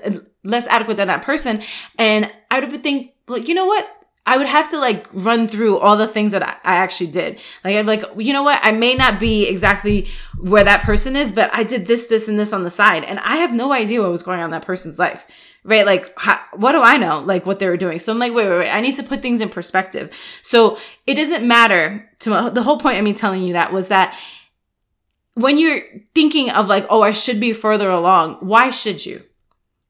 less 0.45 0.65
adequate 0.67 0.95
than 0.95 1.09
that 1.09 1.23
person. 1.23 1.61
And 1.99 2.31
I 2.49 2.61
would 2.61 2.81
think, 2.81 3.11
like, 3.27 3.49
you 3.49 3.55
know 3.55 3.65
what? 3.65 3.85
I 4.25 4.37
would 4.37 4.47
have 4.47 4.69
to 4.69 4.79
like 4.79 5.07
run 5.11 5.47
through 5.47 5.79
all 5.79 5.97
the 5.97 6.07
things 6.07 6.31
that 6.31 6.43
I, 6.43 6.75
actually 6.75 7.07
did. 7.07 7.39
Like 7.63 7.75
I'm 7.75 7.85
like, 7.85 8.03
you 8.17 8.31
know 8.31 8.43
what? 8.43 8.59
I 8.63 8.71
may 8.71 8.95
not 8.95 9.19
be 9.19 9.47
exactly 9.47 10.07
where 10.37 10.63
that 10.63 10.83
person 10.83 11.15
is, 11.17 11.31
but 11.31 11.49
I 11.53 11.63
did 11.63 11.87
this, 11.87 12.05
this, 12.05 12.29
and 12.29 12.39
this 12.39 12.53
on 12.53 12.63
the 12.63 12.69
side, 12.69 13.03
and 13.03 13.19
I 13.19 13.37
have 13.37 13.53
no 13.53 13.73
idea 13.73 14.01
what 14.01 14.11
was 14.11 14.23
going 14.23 14.39
on 14.39 14.45
in 14.45 14.51
that 14.51 14.65
person's 14.65 14.97
life. 14.97 15.27
Right? 15.65 15.85
Like, 15.85 16.13
how, 16.17 16.39
what 16.55 16.73
do 16.73 16.81
I 16.81 16.97
know? 16.97 17.21
Like 17.21 17.45
what 17.45 17.59
they 17.59 17.67
were 17.67 17.77
doing. 17.77 17.99
So 17.99 18.11
I'm 18.11 18.19
like, 18.19 18.33
wait, 18.33 18.49
wait, 18.49 18.59
wait. 18.59 18.69
I 18.69 18.81
need 18.81 18.95
to 18.95 19.03
put 19.03 19.21
things 19.21 19.39
in 19.39 19.47
perspective. 19.47 20.13
So 20.41 20.77
it 21.07 21.15
doesn't 21.15 21.47
matter 21.47 22.09
to 22.19 22.51
the 22.53 22.63
whole 22.63 22.77
point 22.77 22.97
of 22.97 23.03
me 23.05 23.13
telling 23.13 23.43
you 23.43 23.53
that 23.53 23.71
was 23.71 23.87
that 23.87 24.17
when 25.35 25.57
you're 25.57 25.81
thinking 26.13 26.49
of 26.49 26.67
like, 26.67 26.85
oh, 26.89 27.01
I 27.01 27.11
should 27.11 27.39
be 27.39 27.53
further 27.53 27.89
along, 27.89 28.35
why 28.35 28.71
should 28.71 29.05
you? 29.05 29.21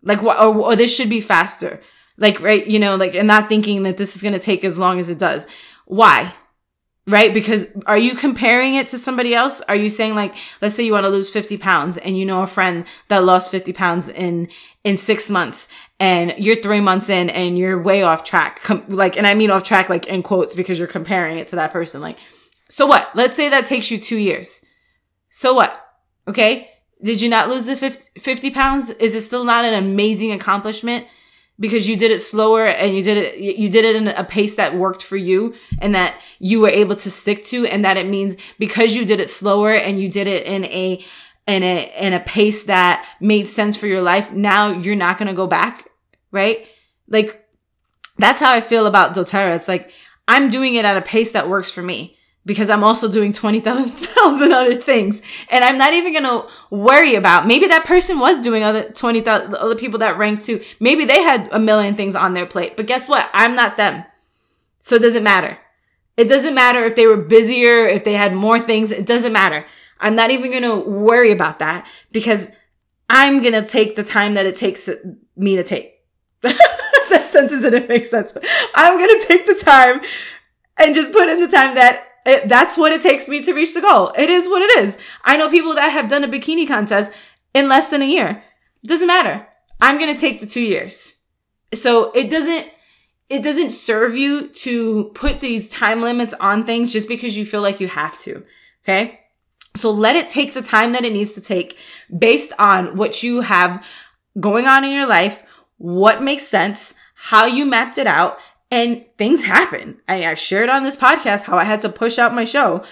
Like, 0.03 0.21
or, 0.21 0.35
or 0.35 0.75
this 0.75 0.95
should 0.95 1.09
be 1.09 1.21
faster 1.21 1.81
like, 2.17 2.41
right, 2.41 2.65
you 2.65 2.79
know, 2.79 2.95
like, 2.95 3.15
and 3.15 3.27
not 3.27 3.49
thinking 3.49 3.83
that 3.83 3.97
this 3.97 4.15
is 4.15 4.21
going 4.21 4.33
to 4.33 4.39
take 4.39 4.63
as 4.63 4.77
long 4.77 4.99
as 4.99 5.09
it 5.09 5.19
does. 5.19 5.47
Why? 5.85 6.33
Right? 7.05 7.33
Because 7.33 7.67
are 7.85 7.97
you 7.97 8.15
comparing 8.15 8.75
it 8.75 8.87
to 8.89 8.97
somebody 8.97 9.35
else? 9.35 9.61
Are 9.61 9.75
you 9.75 9.89
saying 9.89 10.15
like, 10.15 10.35
let's 10.61 10.75
say 10.75 10.85
you 10.85 10.93
want 10.93 11.03
to 11.03 11.09
lose 11.09 11.29
50 11.29 11.57
pounds 11.57 11.97
and 11.97 12.17
you 12.17 12.25
know 12.25 12.43
a 12.43 12.47
friend 12.47 12.85
that 13.09 13.25
lost 13.25 13.51
50 13.51 13.73
pounds 13.73 14.07
in, 14.07 14.47
in 14.85 14.95
six 14.95 15.29
months 15.29 15.67
and 15.99 16.33
you're 16.37 16.61
three 16.61 16.79
months 16.79 17.09
in 17.09 17.29
and 17.29 17.57
you're 17.57 17.81
way 17.81 18.03
off 18.03 18.23
track. 18.23 18.63
Com- 18.63 18.85
like, 18.87 19.17
and 19.17 19.27
I 19.27 19.33
mean 19.33 19.51
off 19.51 19.63
track, 19.63 19.89
like 19.89 20.05
in 20.05 20.23
quotes, 20.23 20.55
because 20.55 20.79
you're 20.79 20.87
comparing 20.87 21.39
it 21.39 21.47
to 21.47 21.57
that 21.57 21.73
person. 21.73 21.99
Like, 21.99 22.17
so 22.69 22.85
what? 22.85 23.09
Let's 23.15 23.35
say 23.35 23.49
that 23.49 23.65
takes 23.65 23.91
you 23.91 23.97
two 23.97 24.17
years. 24.17 24.65
So 25.29 25.53
what? 25.53 25.85
Okay. 26.27 26.69
Did 27.03 27.21
you 27.21 27.29
not 27.29 27.49
lose 27.49 27.65
the 27.65 27.75
50 27.75 28.51
pounds? 28.51 28.89
Is 28.91 29.13
it 29.13 29.21
still 29.21 29.43
not 29.43 29.65
an 29.65 29.73
amazing 29.73 30.31
accomplishment? 30.31 31.05
Because 31.59 31.87
you 31.87 31.95
did 31.95 32.11
it 32.11 32.19
slower 32.19 32.67
and 32.67 32.95
you 32.95 33.03
did 33.03 33.17
it 33.17 33.37
you 33.37 33.69
did 33.69 33.85
it 33.85 33.95
in 33.95 34.07
a 34.07 34.23
pace 34.23 34.55
that 34.55 34.75
worked 34.75 35.03
for 35.03 35.17
you 35.17 35.53
and 35.79 35.93
that 35.93 36.19
you 36.39 36.59
were 36.59 36.69
able 36.69 36.95
to 36.95 37.11
stick 37.11 37.43
to 37.43 37.65
and 37.67 37.85
that 37.85 37.97
it 37.97 38.07
means 38.07 38.35
because 38.59 38.95
you 38.95 39.05
did 39.05 39.19
it 39.19 39.29
slower 39.29 39.73
and 39.73 39.99
you 40.01 40.09
did 40.09 40.27
it 40.27 40.45
in 40.45 40.65
a 40.65 41.03
in 41.45 41.63
a 41.63 41.93
in 41.99 42.13
a 42.13 42.19
pace 42.19 42.63
that 42.63 43.07
made 43.19 43.47
sense 43.47 43.77
for 43.77 43.87
your 43.87 44.01
life 44.01 44.31
now 44.31 44.71
you're 44.71 44.95
not 44.95 45.17
going 45.17 45.27
to 45.27 45.33
go 45.33 45.47
back 45.47 45.89
right? 46.31 46.67
Like 47.07 47.39
that's 48.17 48.39
how 48.39 48.51
i 48.51 48.61
feel 48.61 48.85
about 48.85 49.15
doterra. 49.15 49.55
It's 49.55 49.67
like 49.67 49.91
i'm 50.27 50.49
doing 50.49 50.75
it 50.75 50.85
at 50.85 50.97
a 50.97 51.01
pace 51.01 51.31
that 51.31 51.49
works 51.49 51.69
for 51.69 51.81
me 51.81 52.17
because 52.45 52.69
I'm 52.69 52.83
also 52.83 53.09
doing 53.09 53.31
20,000 53.31 54.07
other 54.51 54.75
things. 54.75 55.45
And 55.49 55.63
I'm 55.63 55.77
not 55.77 55.93
even 55.93 56.13
going 56.13 56.23
to 56.23 56.47
worry 56.69 57.15
about, 57.15 57.47
maybe 57.47 57.67
that 57.67 57.85
person 57.85 58.19
was 58.19 58.41
doing 58.41 58.63
other 58.63 58.89
20,000, 58.89 59.55
other 59.55 59.75
people 59.75 59.99
that 59.99 60.17
ranked 60.17 60.45
too. 60.45 60.61
Maybe 60.79 61.05
they 61.05 61.21
had 61.21 61.49
a 61.51 61.59
million 61.59 61.95
things 61.95 62.15
on 62.15 62.33
their 62.33 62.45
plate, 62.45 62.75
but 62.75 62.85
guess 62.85 63.07
what? 63.07 63.29
I'm 63.33 63.55
not 63.55 63.77
them. 63.77 64.03
So 64.79 64.97
it 64.97 65.01
doesn't 65.01 65.23
matter. 65.23 65.57
It 66.17 66.25
doesn't 66.25 66.53
matter 66.53 66.83
if 66.83 66.95
they 66.95 67.07
were 67.07 67.17
busier, 67.17 67.87
if 67.87 68.03
they 68.03 68.13
had 68.13 68.33
more 68.33 68.59
things. 68.59 68.91
It 68.91 69.07
doesn't 69.07 69.33
matter. 69.33 69.65
I'm 69.99 70.15
not 70.15 70.31
even 70.31 70.51
going 70.51 70.63
to 70.63 70.89
worry 70.89 71.31
about 71.31 71.59
that 71.59 71.87
because 72.11 72.51
I'm 73.09 73.41
going 73.41 73.53
to 73.53 73.67
take 73.67 73.95
the 73.95 74.03
time 74.03 74.33
that 74.33 74.45
it 74.45 74.55
takes 74.55 74.89
me 75.35 75.55
to 75.55 75.63
take. 75.63 76.01
that 76.41 77.25
sentence 77.27 77.61
didn't 77.61 77.87
make 77.87 78.05
sense. 78.05 78.35
I'm 78.75 78.97
going 78.97 79.09
to 79.09 79.25
take 79.27 79.45
the 79.45 79.55
time 79.55 80.01
and 80.77 80.93
just 80.93 81.13
put 81.13 81.29
in 81.29 81.39
the 81.39 81.47
time 81.47 81.75
that 81.75 82.09
it, 82.25 82.47
that's 82.47 82.77
what 82.77 82.91
it 82.91 83.01
takes 83.01 83.27
me 83.27 83.41
to 83.41 83.53
reach 83.53 83.73
the 83.73 83.81
goal. 83.81 84.11
It 84.17 84.29
is 84.29 84.47
what 84.47 84.61
it 84.61 84.83
is. 84.83 84.97
I 85.23 85.37
know 85.37 85.49
people 85.49 85.75
that 85.75 85.89
have 85.89 86.09
done 86.09 86.23
a 86.23 86.27
bikini 86.27 86.67
contest 86.67 87.11
in 87.53 87.69
less 87.69 87.87
than 87.87 88.01
a 88.01 88.05
year. 88.05 88.43
Doesn't 88.85 89.07
matter. 89.07 89.47
I'm 89.81 89.97
going 89.97 90.13
to 90.13 90.19
take 90.19 90.39
the 90.39 90.45
two 90.45 90.61
years. 90.61 91.21
So 91.73 92.11
it 92.11 92.29
doesn't, 92.29 92.69
it 93.29 93.43
doesn't 93.43 93.71
serve 93.71 94.15
you 94.15 94.47
to 94.49 95.05
put 95.15 95.41
these 95.41 95.67
time 95.67 96.01
limits 96.01 96.33
on 96.39 96.63
things 96.63 96.93
just 96.93 97.07
because 97.07 97.35
you 97.35 97.45
feel 97.45 97.61
like 97.61 97.79
you 97.79 97.87
have 97.87 98.17
to. 98.19 98.43
Okay. 98.83 99.19
So 99.75 99.91
let 99.91 100.15
it 100.15 100.29
take 100.29 100.53
the 100.53 100.61
time 100.61 100.93
that 100.93 101.03
it 101.03 101.13
needs 101.13 101.33
to 101.33 101.41
take 101.41 101.77
based 102.15 102.53
on 102.59 102.95
what 102.95 103.23
you 103.23 103.41
have 103.41 103.85
going 104.39 104.67
on 104.67 104.83
in 104.83 104.91
your 104.91 105.07
life, 105.07 105.43
what 105.77 106.21
makes 106.21 106.43
sense, 106.43 106.95
how 107.15 107.45
you 107.45 107.65
mapped 107.65 107.97
it 107.97 108.07
out, 108.07 108.37
and 108.73 109.05
things 109.19 109.45
happen. 109.45 110.01
I, 110.07 110.25
I 110.25 110.33
shared 110.33 110.67
on 110.67 110.81
this 110.81 110.95
podcast 110.95 111.43
how 111.43 111.59
I 111.59 111.63
had 111.63 111.81
to 111.81 111.89
push 111.89 112.17
out 112.17 112.33
my 112.33 112.43
show. 112.43 112.83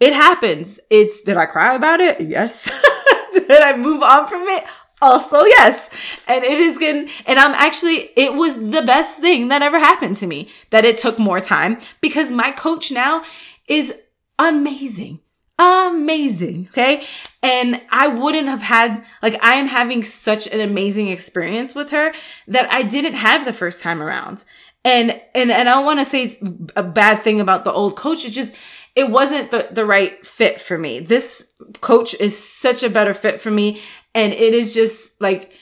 It 0.00 0.14
happens. 0.14 0.80
It's, 0.88 1.20
did 1.20 1.36
I 1.36 1.44
cry 1.44 1.74
about 1.74 2.00
it? 2.00 2.22
Yes. 2.22 2.70
did 3.34 3.60
I 3.60 3.76
move 3.76 4.02
on 4.02 4.26
from 4.26 4.44
it? 4.44 4.64
Also, 5.02 5.44
yes. 5.44 6.18
And 6.26 6.42
it 6.42 6.58
is 6.58 6.78
good. 6.78 7.10
And 7.26 7.38
I'm 7.38 7.52
actually, 7.52 8.08
it 8.16 8.32
was 8.32 8.56
the 8.56 8.80
best 8.86 9.20
thing 9.20 9.48
that 9.48 9.60
ever 9.60 9.78
happened 9.78 10.16
to 10.16 10.26
me 10.26 10.48
that 10.70 10.86
it 10.86 10.96
took 10.96 11.18
more 11.18 11.40
time 11.40 11.76
because 12.00 12.32
my 12.32 12.50
coach 12.50 12.90
now 12.90 13.22
is 13.68 13.94
amazing. 14.38 15.20
Amazing. 15.58 16.68
Okay. 16.70 17.06
And 17.42 17.80
I 17.90 18.08
wouldn't 18.08 18.48
have 18.48 18.62
had, 18.62 19.04
like, 19.22 19.42
I 19.42 19.54
am 19.54 19.66
having 19.66 20.04
such 20.04 20.46
an 20.46 20.60
amazing 20.60 21.08
experience 21.08 21.74
with 21.74 21.90
her 21.92 22.12
that 22.48 22.70
I 22.72 22.82
didn't 22.82 23.14
have 23.14 23.44
the 23.44 23.52
first 23.52 23.80
time 23.80 24.02
around. 24.02 24.44
And, 24.84 25.10
and, 25.34 25.50
and 25.50 25.68
I 25.68 25.74
don't 25.74 25.84
want 25.84 26.00
to 26.00 26.04
say 26.04 26.38
a 26.76 26.82
bad 26.82 27.20
thing 27.20 27.40
about 27.40 27.64
the 27.64 27.72
old 27.72 27.96
coach. 27.96 28.24
It 28.24 28.30
just, 28.30 28.54
it 28.94 29.10
wasn't 29.10 29.50
the, 29.50 29.68
the 29.70 29.86
right 29.86 30.24
fit 30.26 30.60
for 30.60 30.78
me. 30.78 31.00
This 31.00 31.54
coach 31.80 32.14
is 32.20 32.38
such 32.38 32.82
a 32.82 32.90
better 32.90 33.14
fit 33.14 33.40
for 33.40 33.50
me. 33.50 33.80
And 34.14 34.32
it 34.32 34.54
is 34.54 34.74
just 34.74 35.20
like, 35.20 35.52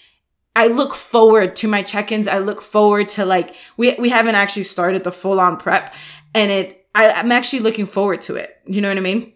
I 0.56 0.68
look 0.68 0.94
forward 0.94 1.56
to 1.56 1.68
my 1.68 1.82
check-ins. 1.82 2.28
I 2.28 2.38
look 2.38 2.62
forward 2.62 3.08
to 3.10 3.24
like, 3.24 3.54
we, 3.76 3.94
we 3.98 4.08
haven't 4.08 4.36
actually 4.36 4.62
started 4.64 5.04
the 5.04 5.12
full 5.12 5.40
on 5.40 5.56
prep 5.56 5.94
and 6.34 6.50
it, 6.50 6.86
I, 6.94 7.10
I'm 7.10 7.32
actually 7.32 7.60
looking 7.60 7.86
forward 7.86 8.22
to 8.22 8.36
it. 8.36 8.56
You 8.66 8.80
know 8.80 8.88
what 8.88 8.96
I 8.96 9.00
mean? 9.00 9.33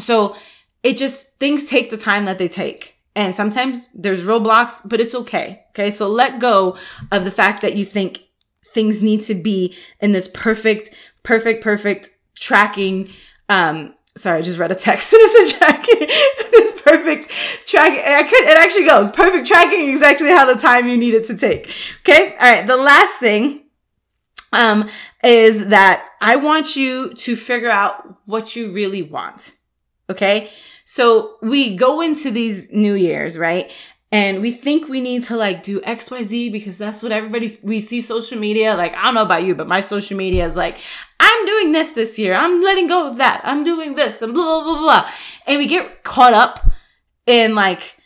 So 0.00 0.36
it 0.82 0.96
just, 0.96 1.38
things 1.38 1.68
take 1.68 1.90
the 1.90 1.96
time 1.96 2.24
that 2.24 2.38
they 2.38 2.48
take. 2.48 2.96
And 3.16 3.34
sometimes 3.34 3.88
there's 3.94 4.24
roadblocks, 4.24 4.80
but 4.88 5.00
it's 5.00 5.14
okay. 5.14 5.64
Okay. 5.70 5.90
So 5.90 6.08
let 6.08 6.40
go 6.40 6.76
of 7.10 7.24
the 7.24 7.30
fact 7.30 7.62
that 7.62 7.76
you 7.76 7.84
think 7.84 8.24
things 8.64 9.02
need 9.02 9.22
to 9.22 9.34
be 9.34 9.76
in 10.00 10.12
this 10.12 10.28
perfect, 10.32 10.90
perfect, 11.22 11.62
perfect 11.62 12.10
tracking. 12.38 13.10
Um, 13.48 13.94
sorry, 14.16 14.38
I 14.38 14.42
just 14.42 14.60
read 14.60 14.70
a 14.70 14.76
text 14.76 15.12
it's 15.16 15.54
a 15.54 15.58
tracking, 15.58 16.06
this 16.52 16.80
perfect 16.80 17.28
tracking. 17.68 18.00
I 18.04 18.22
could, 18.22 18.48
It 18.48 18.56
actually 18.56 18.86
goes 18.86 19.10
perfect 19.10 19.46
tracking 19.46 19.88
exactly 19.90 20.28
how 20.28 20.46
the 20.46 20.60
time 20.60 20.88
you 20.88 20.96
need 20.96 21.14
it 21.14 21.24
to 21.24 21.36
take. 21.36 21.68
Okay. 22.00 22.36
All 22.40 22.52
right. 22.52 22.66
The 22.66 22.76
last 22.76 23.18
thing, 23.18 23.64
um, 24.52 24.88
is 25.22 25.68
that 25.68 26.08
I 26.20 26.36
want 26.36 26.76
you 26.76 27.14
to 27.14 27.36
figure 27.36 27.70
out 27.70 28.16
what 28.26 28.56
you 28.56 28.72
really 28.72 29.02
want. 29.02 29.54
Okay. 30.10 30.50
So 30.84 31.36
we 31.40 31.76
go 31.76 32.00
into 32.00 32.30
these 32.30 32.72
new 32.72 32.94
years, 32.94 33.38
right? 33.38 33.70
and 34.12 34.40
we 34.42 34.50
think 34.50 34.88
we 34.88 35.00
need 35.00 35.22
to 35.22 35.36
like 35.36 35.62
do 35.62 35.80
xyz 35.82 36.50
because 36.50 36.78
that's 36.78 37.02
what 37.02 37.12
everybody 37.12 37.48
we 37.62 37.78
see 37.80 38.00
social 38.00 38.38
media 38.38 38.74
like 38.76 38.92
i 38.94 39.04
don't 39.04 39.14
know 39.14 39.22
about 39.22 39.44
you 39.44 39.54
but 39.54 39.68
my 39.68 39.80
social 39.80 40.16
media 40.16 40.44
is 40.44 40.56
like 40.56 40.78
i'm 41.20 41.46
doing 41.46 41.72
this 41.72 41.90
this 41.90 42.18
year 42.18 42.34
i'm 42.34 42.60
letting 42.62 42.88
go 42.88 43.08
of 43.08 43.18
that 43.18 43.40
i'm 43.44 43.64
doing 43.64 43.94
this 43.94 44.20
and 44.22 44.34
blah 44.34 44.44
blah 44.44 44.62
blah 44.64 44.82
blah 44.82 45.10
and 45.46 45.58
we 45.58 45.66
get 45.66 46.02
caught 46.02 46.34
up 46.34 46.70
in 47.26 47.54
like 47.54 47.96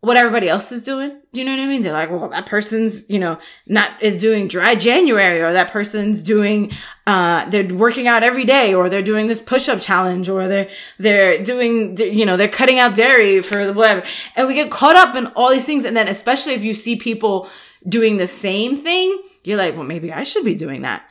what 0.00 0.16
everybody 0.16 0.48
else 0.48 0.70
is 0.70 0.84
doing. 0.84 1.20
Do 1.32 1.40
you 1.40 1.46
know 1.46 1.56
what 1.56 1.62
I 1.62 1.66
mean? 1.66 1.82
They're 1.82 1.92
like, 1.92 2.10
well, 2.10 2.28
that 2.28 2.46
person's, 2.46 3.08
you 3.10 3.18
know, 3.18 3.38
not 3.66 4.00
is 4.00 4.14
doing 4.14 4.46
dry 4.46 4.76
January 4.76 5.40
or 5.40 5.52
that 5.52 5.72
person's 5.72 6.22
doing, 6.22 6.70
uh, 7.06 7.48
they're 7.50 7.74
working 7.74 8.06
out 8.06 8.22
every 8.22 8.44
day 8.44 8.74
or 8.74 8.88
they're 8.88 9.02
doing 9.02 9.26
this 9.26 9.42
push 9.42 9.68
up 9.68 9.80
challenge 9.80 10.28
or 10.28 10.46
they're, 10.46 10.70
they're 10.98 11.42
doing, 11.42 11.96
you 11.96 12.24
know, 12.24 12.36
they're 12.36 12.46
cutting 12.46 12.78
out 12.78 12.94
dairy 12.94 13.42
for 13.42 13.72
whatever. 13.72 14.06
And 14.36 14.46
we 14.46 14.54
get 14.54 14.70
caught 14.70 14.94
up 14.94 15.16
in 15.16 15.26
all 15.28 15.50
these 15.50 15.66
things. 15.66 15.84
And 15.84 15.96
then 15.96 16.06
especially 16.06 16.54
if 16.54 16.62
you 16.62 16.74
see 16.74 16.94
people 16.94 17.48
doing 17.88 18.18
the 18.18 18.28
same 18.28 18.76
thing, 18.76 19.20
you're 19.42 19.58
like, 19.58 19.74
well, 19.74 19.84
maybe 19.84 20.12
I 20.12 20.22
should 20.22 20.44
be 20.44 20.54
doing 20.54 20.82
that. 20.82 21.04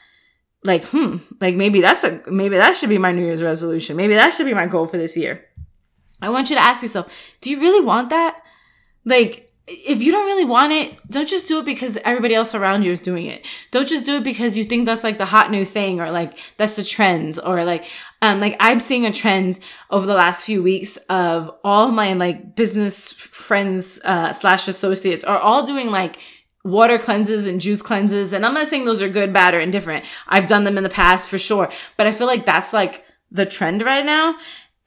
Like, 0.64 0.86
hmm, 0.86 1.18
like 1.42 1.56
maybe 1.56 1.82
that's 1.82 2.06
a, 2.06 2.22
maybe 2.28 2.56
that 2.56 2.78
should 2.78 2.90
be 2.90 2.98
my 2.98 3.12
New 3.12 3.26
Year's 3.26 3.44
resolution. 3.44 3.98
Maybe 3.98 4.14
that 4.14 4.34
should 4.34 4.46
be 4.46 4.54
my 4.54 4.66
goal 4.66 4.86
for 4.86 4.98
this 4.98 5.18
year. 5.18 5.44
I 6.22 6.30
want 6.30 6.50
you 6.50 6.56
to 6.56 6.62
ask 6.62 6.82
yourself, 6.82 7.36
do 7.42 7.50
you 7.52 7.60
really 7.60 7.86
want 7.86 8.10
that? 8.12 8.42
Like, 9.08 9.48
if 9.68 10.02
you 10.02 10.12
don't 10.12 10.26
really 10.26 10.46
want 10.46 10.72
it, 10.72 10.98
don't 11.10 11.28
just 11.28 11.48
do 11.48 11.60
it 11.60 11.66
because 11.66 11.98
everybody 12.06 12.34
else 12.34 12.56
around 12.56 12.84
you 12.84 12.92
is 12.92 13.02
doing 13.02 13.26
it. 13.26 13.46
Don't 13.72 13.88
just 13.88 14.06
do 14.06 14.18
it 14.18 14.24
because 14.24 14.56
you 14.56 14.64
think 14.64 14.86
that's 14.86 15.04
like 15.04 15.18
the 15.18 15.26
hot 15.26 15.52
new 15.52 15.66
thing 15.66 16.00
or 16.00 16.10
like 16.10 16.38
that's 16.56 16.78
the 16.78 16.84
trend 16.84 17.38
or 17.44 17.66
like, 17.66 17.86
um, 18.22 18.40
like 18.40 18.56
I'm 18.62 18.80
seeing 18.80 19.06
a 19.06 19.12
trend 19.12 19.60
over 19.90 20.06
the 20.06 20.14
last 20.14 20.46
few 20.46 20.64
weeks 20.64 20.96
of 21.10 21.54
all 21.66 21.92
my 21.92 22.14
like 22.14 22.56
business 22.56 23.12
friends, 23.12 24.00
uh, 24.06 24.32
slash 24.32 24.70
associates 24.70 25.26
are 25.26 25.40
all 25.40 25.66
doing 25.66 25.92
like 25.92 26.18
water 26.64 26.98
cleanses 26.98 27.46
and 27.46 27.60
juice 27.60 27.82
cleanses. 27.82 28.32
And 28.32 28.46
I'm 28.46 28.54
not 28.54 28.68
saying 28.68 28.86
those 28.86 29.02
are 29.02 29.10
good, 29.10 29.34
bad, 29.34 29.54
or 29.54 29.60
indifferent. 29.60 30.06
I've 30.28 30.48
done 30.48 30.64
them 30.64 30.78
in 30.78 30.84
the 30.84 30.90
past 30.90 31.28
for 31.28 31.38
sure, 31.38 31.70
but 31.98 32.08
I 32.08 32.14
feel 32.14 32.28
like 32.28 32.46
that's 32.46 32.72
like 32.72 33.04
the 33.32 33.46
trend 33.46 33.82
right 33.82 34.06
now. 34.06 34.38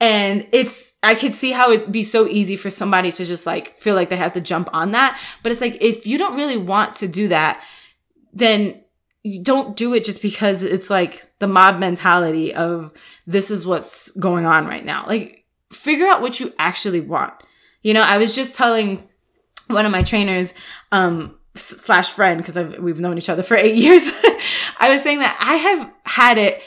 And 0.00 0.46
it's, 0.52 0.98
I 1.02 1.14
could 1.14 1.34
see 1.34 1.52
how 1.52 1.72
it'd 1.72 1.92
be 1.92 2.02
so 2.02 2.26
easy 2.26 2.56
for 2.56 2.70
somebody 2.70 3.12
to 3.12 3.24
just 3.24 3.46
like 3.46 3.76
feel 3.78 3.94
like 3.94 4.08
they 4.08 4.16
have 4.16 4.32
to 4.32 4.40
jump 4.40 4.70
on 4.72 4.92
that. 4.92 5.20
But 5.42 5.52
it's 5.52 5.60
like, 5.60 5.76
if 5.82 6.06
you 6.06 6.16
don't 6.16 6.36
really 6.36 6.56
want 6.56 6.94
to 6.96 7.08
do 7.08 7.28
that, 7.28 7.62
then 8.32 8.82
you 9.22 9.42
don't 9.42 9.76
do 9.76 9.92
it 9.92 10.04
just 10.04 10.22
because 10.22 10.62
it's 10.62 10.88
like 10.88 11.30
the 11.38 11.46
mob 11.46 11.78
mentality 11.78 12.54
of 12.54 12.92
this 13.26 13.50
is 13.50 13.66
what's 13.66 14.10
going 14.12 14.46
on 14.46 14.66
right 14.66 14.84
now. 14.84 15.04
Like 15.06 15.44
figure 15.70 16.06
out 16.06 16.22
what 16.22 16.40
you 16.40 16.52
actually 16.58 17.00
want. 17.00 17.34
You 17.82 17.92
know, 17.94 18.02
I 18.02 18.18
was 18.18 18.34
just 18.34 18.54
telling 18.54 19.06
one 19.66 19.84
of 19.84 19.92
my 19.92 20.02
trainers, 20.02 20.54
um, 20.92 21.36
slash 21.54 22.10
friend, 22.10 22.38
because 22.42 22.56
we've 22.78 23.00
known 23.00 23.18
each 23.18 23.28
other 23.28 23.42
for 23.42 23.56
eight 23.56 23.74
years. 23.76 24.10
I 24.78 24.88
was 24.88 25.02
saying 25.02 25.18
that 25.18 25.36
I 25.40 25.54
have 25.54 25.92
had 26.04 26.38
it 26.38 26.62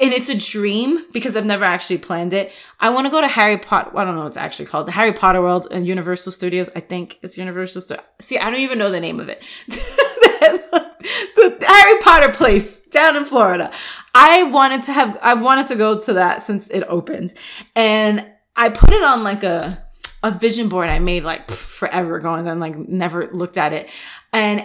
and 0.00 0.12
it's 0.12 0.28
a 0.28 0.38
dream 0.38 1.04
because 1.12 1.36
I've 1.36 1.46
never 1.46 1.64
actually 1.64 1.98
planned 1.98 2.32
it. 2.32 2.52
I 2.78 2.90
want 2.90 3.06
to 3.06 3.10
go 3.10 3.20
to 3.20 3.28
Harry 3.28 3.58
Potter. 3.58 3.90
I 3.96 4.04
don't 4.04 4.14
know 4.14 4.20
what 4.20 4.28
it's 4.28 4.36
actually 4.36 4.66
called. 4.66 4.86
The 4.86 4.92
Harry 4.92 5.12
Potter 5.12 5.42
World 5.42 5.66
and 5.70 5.86
Universal 5.86 6.32
Studios. 6.32 6.70
I 6.76 6.80
think 6.80 7.18
it's 7.22 7.36
Universal. 7.36 7.96
See, 8.20 8.38
I 8.38 8.50
don't 8.50 8.60
even 8.60 8.78
know 8.78 8.90
the 8.90 9.00
name 9.00 9.18
of 9.18 9.28
it. 9.28 9.42
the 9.66 11.64
Harry 11.66 12.00
Potter 12.00 12.32
place 12.32 12.80
down 12.80 13.16
in 13.16 13.24
Florida. 13.24 13.72
I 14.14 14.44
wanted 14.44 14.82
to 14.84 14.92
have, 14.92 15.18
I've 15.20 15.42
wanted 15.42 15.66
to 15.66 15.76
go 15.76 15.98
to 15.98 16.12
that 16.14 16.42
since 16.42 16.68
it 16.68 16.84
opened. 16.88 17.34
And 17.74 18.24
I 18.54 18.68
put 18.68 18.90
it 18.92 19.02
on 19.02 19.24
like 19.24 19.42
a, 19.42 19.84
a 20.22 20.30
vision 20.30 20.68
board 20.68 20.90
I 20.90 21.00
made 21.00 21.24
like 21.24 21.50
forever 21.50 22.16
ago 22.16 22.34
and 22.34 22.46
then 22.46 22.60
like 22.60 22.76
never 22.76 23.28
looked 23.28 23.58
at 23.58 23.72
it. 23.72 23.88
And 24.32 24.64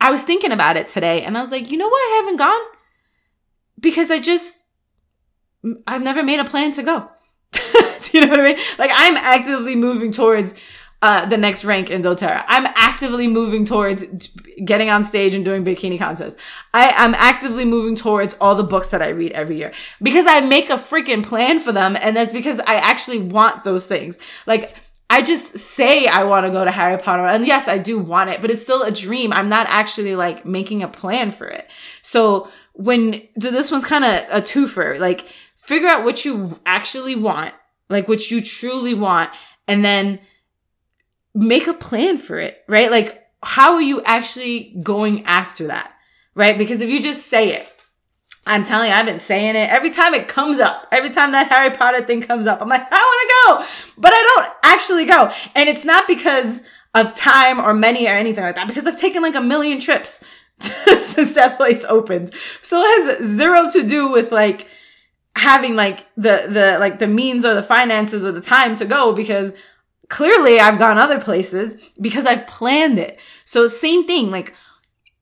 I 0.00 0.10
was 0.10 0.24
thinking 0.24 0.50
about 0.50 0.76
it 0.76 0.88
today 0.88 1.22
and 1.22 1.38
I 1.38 1.40
was 1.40 1.52
like, 1.52 1.70
you 1.70 1.78
know 1.78 1.88
what? 1.88 1.98
I 1.98 2.16
haven't 2.16 2.36
gone? 2.38 2.60
Because 3.78 4.10
I 4.10 4.18
just, 4.18 4.58
I've 5.86 6.02
never 6.02 6.22
made 6.22 6.40
a 6.40 6.44
plan 6.44 6.72
to 6.72 6.82
go. 6.82 7.08
you 8.12 8.20
know 8.20 8.28
what 8.28 8.40
I 8.40 8.44
mean? 8.44 8.58
Like 8.78 8.90
I'm 8.94 9.16
actively 9.16 9.76
moving 9.76 10.12
towards 10.12 10.54
uh, 11.02 11.26
the 11.26 11.36
next 11.36 11.64
rank 11.64 11.90
in 11.90 12.00
doTERRA. 12.00 12.44
I'm 12.46 12.66
actively 12.76 13.26
moving 13.26 13.64
towards 13.64 14.04
getting 14.64 14.88
on 14.88 15.02
stage 15.02 15.34
and 15.34 15.44
doing 15.44 15.64
bikini 15.64 15.98
contests. 15.98 16.40
I 16.72 16.90
am 16.90 17.14
actively 17.16 17.64
moving 17.64 17.96
towards 17.96 18.36
all 18.40 18.54
the 18.54 18.62
books 18.62 18.90
that 18.90 19.02
I 19.02 19.08
read 19.08 19.32
every 19.32 19.56
year 19.56 19.72
because 20.00 20.26
I 20.28 20.40
make 20.40 20.70
a 20.70 20.74
freaking 20.74 21.26
plan 21.26 21.58
for 21.58 21.72
them. 21.72 21.96
And 22.00 22.16
that's 22.16 22.32
because 22.32 22.60
I 22.60 22.76
actually 22.76 23.18
want 23.18 23.64
those 23.64 23.88
things. 23.88 24.16
Like, 24.46 24.76
I 25.10 25.22
just 25.22 25.58
say 25.58 26.06
I 26.06 26.22
want 26.22 26.46
to 26.46 26.50
go 26.50 26.64
to 26.64 26.70
Harry 26.70 26.96
Potter. 26.96 27.26
And 27.26 27.46
yes, 27.46 27.68
I 27.68 27.78
do 27.78 27.98
want 27.98 28.30
it, 28.30 28.40
but 28.40 28.50
it's 28.50 28.62
still 28.62 28.82
a 28.82 28.90
dream. 28.90 29.32
I'm 29.32 29.48
not 29.48 29.66
actually 29.68 30.14
like 30.14 30.46
making 30.46 30.82
a 30.82 30.88
plan 30.88 31.32
for 31.32 31.46
it. 31.46 31.68
So 32.00 32.48
when 32.74 33.20
this 33.36 33.70
one's 33.70 33.84
kind 33.84 34.04
of 34.04 34.10
a 34.30 34.40
twofer, 34.40 34.98
like 34.98 35.26
figure 35.62 35.88
out 35.88 36.04
what 36.04 36.24
you 36.24 36.58
actually 36.66 37.14
want, 37.14 37.54
like 37.88 38.08
what 38.08 38.30
you 38.30 38.40
truly 38.40 38.94
want, 38.94 39.30
and 39.68 39.84
then 39.84 40.18
make 41.34 41.68
a 41.68 41.74
plan 41.74 42.18
for 42.18 42.38
it, 42.38 42.64
right? 42.68 42.90
Like, 42.90 43.24
how 43.44 43.74
are 43.74 43.82
you 43.82 44.02
actually 44.02 44.76
going 44.82 45.24
after 45.24 45.68
that, 45.68 45.92
right? 46.34 46.58
Because 46.58 46.82
if 46.82 46.90
you 46.90 47.00
just 47.00 47.28
say 47.28 47.54
it, 47.54 47.72
I'm 48.44 48.64
telling 48.64 48.90
you, 48.90 48.94
I've 48.94 49.06
been 49.06 49.20
saying 49.20 49.54
it 49.54 49.70
every 49.70 49.90
time 49.90 50.14
it 50.14 50.26
comes 50.26 50.58
up. 50.58 50.88
Every 50.90 51.10
time 51.10 51.30
that 51.30 51.48
Harry 51.48 51.74
Potter 51.74 52.02
thing 52.02 52.22
comes 52.22 52.48
up, 52.48 52.60
I'm 52.60 52.68
like, 52.68 52.84
I 52.90 52.96
want 52.96 53.60
to 53.60 53.94
go, 53.94 54.00
but 54.00 54.12
I 54.12 54.34
don't 54.34 54.56
actually 54.64 55.04
go. 55.04 55.30
And 55.54 55.68
it's 55.68 55.84
not 55.84 56.08
because 56.08 56.62
of 56.92 57.14
time 57.14 57.60
or 57.60 57.72
money 57.72 58.06
or 58.06 58.10
anything 58.10 58.42
like 58.42 58.56
that, 58.56 58.66
because 58.66 58.84
I've 58.84 58.98
taken 58.98 59.22
like 59.22 59.36
a 59.36 59.40
million 59.40 59.78
trips 59.78 60.24
since 60.58 61.34
that 61.34 61.56
place 61.56 61.84
opened. 61.84 62.34
So 62.34 62.80
it 62.80 63.18
has 63.18 63.24
zero 63.28 63.70
to 63.70 63.86
do 63.86 64.10
with 64.10 64.32
like, 64.32 64.66
having 65.36 65.74
like 65.74 66.06
the 66.16 66.46
the 66.48 66.76
like 66.78 66.98
the 66.98 67.06
means 67.06 67.44
or 67.44 67.54
the 67.54 67.62
finances 67.62 68.24
or 68.24 68.32
the 68.32 68.40
time 68.40 68.74
to 68.76 68.84
go 68.84 69.12
because 69.12 69.52
clearly 70.08 70.60
I've 70.60 70.78
gone 70.78 70.98
other 70.98 71.20
places 71.20 71.90
because 72.00 72.26
I've 72.26 72.46
planned 72.46 72.98
it. 72.98 73.18
So 73.44 73.66
same 73.66 74.06
thing 74.06 74.30
like 74.30 74.54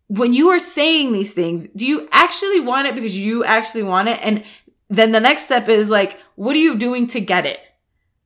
when 0.09 0.35
you 0.35 0.49
are 0.49 0.59
saying 0.59 1.13
these 1.13 1.33
things, 1.33 1.69
do 1.69 1.87
you 1.87 2.09
actually 2.11 2.59
want 2.59 2.89
it 2.89 2.97
because 2.97 3.17
you 3.17 3.45
actually 3.45 3.85
want 3.85 4.09
it? 4.09 4.19
And 4.25 4.43
then 4.89 5.13
the 5.13 5.21
next 5.21 5.45
step 5.45 5.69
is 5.69 5.89
like, 5.89 6.19
what 6.35 6.57
are 6.57 6.59
you 6.59 6.77
doing 6.77 7.07
to 7.09 7.21
get 7.21 7.47
it? 7.47 7.61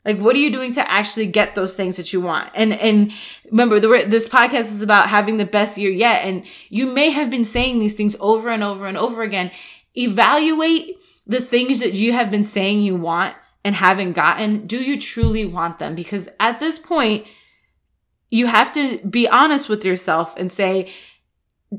Like, 0.03 0.19
what 0.19 0.35
are 0.35 0.39
you 0.39 0.51
doing 0.51 0.73
to 0.73 0.91
actually 0.91 1.27
get 1.27 1.55
those 1.55 1.77
things 1.77 1.99
that 1.99 2.13
you 2.13 2.23
want? 2.23 2.51
And, 2.55 2.73
and 2.73 3.13
remember, 3.51 3.81
the, 3.81 4.05
this 4.07 4.29
podcast 4.29 4.73
is 4.73 4.81
about 4.81 5.09
having 5.09 5.37
the 5.37 5.45
best 5.45 5.77
year 5.77 5.91
yet. 5.91 6.25
And 6.25 6.45
you 6.71 6.87
may 6.87 7.11
have 7.11 7.31
been 7.31 7.45
saying 7.45 7.79
these 7.79 7.95
things 7.95 8.17
over 8.19 8.49
and 8.49 8.63
over 8.63 8.87
and 8.87 8.97
over 8.97 9.23
again. 9.23 9.51
Evaluate 9.95 10.97
the 11.27 11.41
things 11.41 11.81
that 11.81 11.95
you 11.95 12.13
have 12.13 12.31
been 12.31 12.45
saying 12.45 12.83
you 12.83 12.97
want 12.97 13.35
and 13.65 13.75
haven't 13.75 14.13
gotten. 14.13 14.67
Do 14.67 14.77
you 14.83 14.99
truly 14.99 15.47
want 15.47 15.79
them? 15.79 15.95
Because 15.95 16.29
at 16.39 16.61
this 16.61 16.79
point, 16.79 17.27
you 18.31 18.47
have 18.47 18.73
to 18.75 18.99
be 18.99 19.29
honest 19.29 19.69
with 19.69 19.85
yourself 19.85 20.35
and 20.37 20.53
say, 20.53 20.93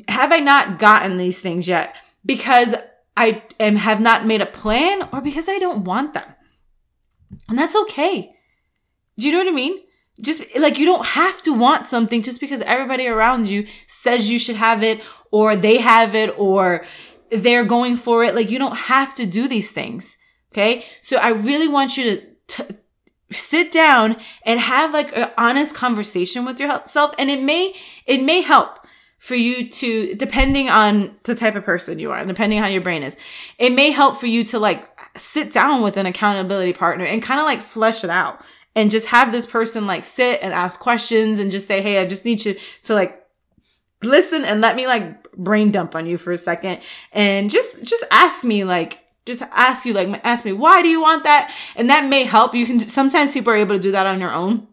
have 0.08 0.32
I 0.32 0.40
not 0.40 0.80
gotten 0.80 1.18
these 1.18 1.42
things 1.42 1.68
yet? 1.68 1.96
Because 2.26 2.76
I 3.16 3.44
am, 3.60 3.76
have 3.76 4.02
not 4.02 4.26
made 4.26 4.42
a 4.42 4.46
plan 4.46 5.08
or 5.14 5.22
because 5.22 5.48
I 5.48 5.60
don't 5.60 5.84
want 5.84 6.14
them. 6.14 6.28
And 7.48 7.58
that's 7.58 7.76
okay. 7.76 8.34
Do 9.18 9.26
you 9.26 9.32
know 9.32 9.40
what 9.40 9.48
I 9.48 9.52
mean? 9.52 9.80
Just 10.22 10.58
like 10.58 10.78
you 10.78 10.86
don't 10.86 11.06
have 11.06 11.42
to 11.44 11.54
want 11.54 11.86
something 11.86 12.22
just 12.22 12.40
because 12.40 12.62
everybody 12.62 13.08
around 13.08 13.48
you 13.50 13.68
says 13.86 14.32
you 14.32 14.40
should 14.40 14.56
have 14.56 14.82
it 14.82 15.02
or 15.32 15.56
they 15.56 15.78
have 15.78 16.16
it 16.16 16.34
or 16.38 16.86
they're 17.32 17.66
going 17.66 17.98
for 17.98 18.24
it. 18.24 18.36
Like 18.36 18.50
you 18.50 18.60
don't 18.60 18.76
have 18.76 19.14
to 19.16 19.26
do 19.26 19.48
these 19.48 19.72
things. 19.72 20.18
Okay. 20.52 20.86
So 21.02 21.18
I 21.18 21.30
really 21.30 21.68
want 21.68 21.98
you 21.98 22.04
to 22.16 22.26
t- 22.48 22.76
sit 23.32 23.72
down 23.72 24.18
and 24.46 24.60
have 24.60 24.94
like 24.94 25.16
an 25.18 25.30
honest 25.38 25.76
conversation 25.76 26.46
with 26.46 26.60
yourself. 26.60 27.14
And 27.20 27.30
it 27.30 27.42
may, 27.42 27.74
it 28.06 28.24
may 28.24 28.42
help 28.42 28.80
for 29.18 29.36
you 29.36 29.68
to, 29.70 30.16
depending 30.16 30.70
on 30.70 31.16
the 31.24 31.36
type 31.36 31.56
of 31.56 31.64
person 31.64 32.00
you 32.00 32.12
are, 32.12 32.24
depending 32.26 32.60
on 32.60 32.64
how 32.64 32.70
your 32.70 32.82
brain 32.82 33.04
is, 33.04 33.18
it 33.58 33.72
may 33.72 33.92
help 33.92 34.18
for 34.18 34.28
you 34.28 34.44
to 34.46 34.60
like 34.60 34.88
sit 35.18 35.52
down 35.52 35.82
with 35.82 35.98
an 35.98 36.06
accountability 36.06 36.74
partner 36.74 37.06
and 37.06 37.24
kind 37.24 37.40
of 37.40 37.46
like 37.46 37.62
flesh 37.62 38.04
it 38.04 38.10
out 38.10 38.42
and 38.76 38.92
just 38.92 39.08
have 39.08 39.32
this 39.32 39.46
person 39.46 39.88
like 39.88 40.06
sit 40.06 40.42
and 40.42 40.54
ask 40.54 40.80
questions 40.80 41.40
and 41.40 41.50
just 41.50 41.68
say, 41.68 41.82
Hey, 41.82 42.00
I 42.00 42.06
just 42.06 42.26
need 42.26 42.46
you 42.46 42.56
to 42.84 42.94
like 42.94 43.25
listen 44.06 44.46
and 44.46 44.62
let 44.62 44.76
me 44.76 44.88
like 44.88 45.32
brain 45.34 45.72
dump 45.72 45.96
on 45.96 46.06
you 46.06 46.18
for 46.18 46.32
a 46.32 46.38
second 46.38 46.82
and 47.12 47.50
just, 47.50 47.84
just 47.84 48.06
ask 48.12 48.44
me 48.44 48.64
like, 48.64 49.02
just 49.26 49.42
ask 49.52 49.86
you 49.86 49.94
like, 49.94 50.22
ask 50.24 50.46
me, 50.46 50.52
why 50.54 50.82
do 50.82 50.88
you 50.88 51.02
want 51.02 51.24
that? 51.24 51.52
And 51.76 51.90
that 51.90 52.08
may 52.08 52.24
help. 52.24 52.54
You 52.54 52.66
can, 52.66 52.80
sometimes 52.80 53.34
people 53.34 53.52
are 53.52 53.58
able 53.58 53.76
to 53.76 53.82
do 53.82 53.92
that 53.92 54.06
on 54.06 54.20
their 54.20 54.32
own. 54.32 54.68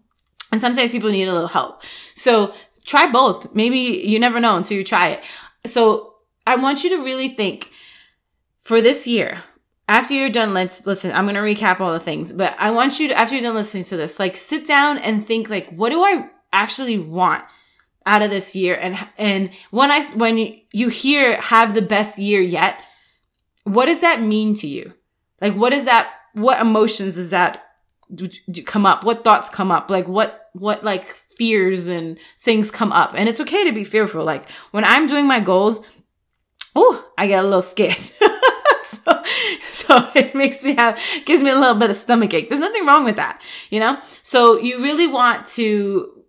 And 0.50 0.60
sometimes 0.60 0.90
people 0.92 1.10
need 1.10 1.26
a 1.26 1.32
little 1.32 1.48
help. 1.48 1.82
So 2.14 2.54
try 2.84 3.10
both. 3.10 3.54
Maybe 3.54 3.78
you 3.78 4.18
never 4.18 4.38
know 4.38 4.58
until 4.58 4.76
you 4.76 4.84
try 4.84 5.08
it. 5.08 5.24
So 5.64 6.16
I 6.46 6.56
want 6.56 6.84
you 6.84 6.90
to 6.90 7.02
really 7.02 7.28
think 7.28 7.70
for 8.60 8.82
this 8.82 9.06
year, 9.06 9.42
after 9.88 10.12
you're 10.12 10.30
done, 10.30 10.52
let's 10.52 10.86
listen. 10.86 11.12
I'm 11.12 11.26
going 11.26 11.34
to 11.34 11.40
recap 11.40 11.80
all 11.80 11.92
the 11.92 12.00
things, 12.00 12.32
but 12.32 12.54
I 12.58 12.70
want 12.70 13.00
you 13.00 13.08
to, 13.08 13.18
after 13.18 13.34
you're 13.34 13.42
done 13.42 13.54
listening 13.54 13.84
to 13.84 13.96
this, 13.96 14.18
like 14.18 14.36
sit 14.36 14.66
down 14.66 14.98
and 14.98 15.24
think 15.24 15.48
like, 15.48 15.70
what 15.70 15.90
do 15.90 16.02
I 16.02 16.28
actually 16.52 16.98
want? 16.98 17.44
Out 18.06 18.22
of 18.22 18.30
this 18.30 18.54
year 18.56 18.78
and 18.80 18.96
and 19.16 19.50
when 19.70 19.90
i 19.90 20.02
when 20.14 20.54
you 20.72 20.88
hear 20.88 21.40
have 21.40 21.74
the 21.74 21.82
best 21.82 22.18
year 22.18 22.40
yet 22.40 22.82
what 23.64 23.86
does 23.86 24.00
that 24.00 24.20
mean 24.20 24.54
to 24.56 24.66
you? 24.66 24.92
Like 25.40 25.54
what 25.54 25.72
is 25.72 25.84
that 25.84 26.12
what 26.34 26.60
emotions 26.60 27.16
does 27.16 27.30
that 27.30 27.64
come 28.64 28.86
up? 28.86 29.04
What 29.04 29.24
thoughts 29.24 29.50
come 29.50 29.70
up? 29.70 29.90
Like 29.90 30.08
what 30.08 30.50
what 30.52 30.82
like 30.82 31.06
fears 31.36 31.86
and 31.86 32.18
things 32.40 32.70
come 32.70 32.92
up? 32.92 33.14
And 33.16 33.28
it's 33.28 33.40
okay 33.40 33.64
to 33.64 33.72
be 33.72 33.84
fearful. 33.84 34.24
Like 34.24 34.48
when 34.70 34.84
i'm 34.84 35.06
doing 35.06 35.26
my 35.26 35.40
goals 35.40 35.84
oh 36.74 37.10
i 37.18 37.26
get 37.26 37.40
a 37.40 37.46
little 37.46 37.62
scared. 37.62 37.96
So, 38.82 39.22
so 39.60 40.10
it 40.14 40.34
makes 40.34 40.64
me 40.64 40.74
have 40.74 41.00
gives 41.24 41.40
me 41.40 41.50
a 41.50 41.58
little 41.58 41.76
bit 41.76 41.88
of 41.88 41.96
stomach 41.96 42.34
ache 42.34 42.48
there's 42.48 42.60
nothing 42.60 42.84
wrong 42.84 43.04
with 43.04 43.16
that 43.16 43.40
you 43.70 43.80
know? 43.80 43.98
So 44.22 44.58
you 44.58 44.82
really 44.82 45.06
want 45.06 45.46
to 45.48 46.21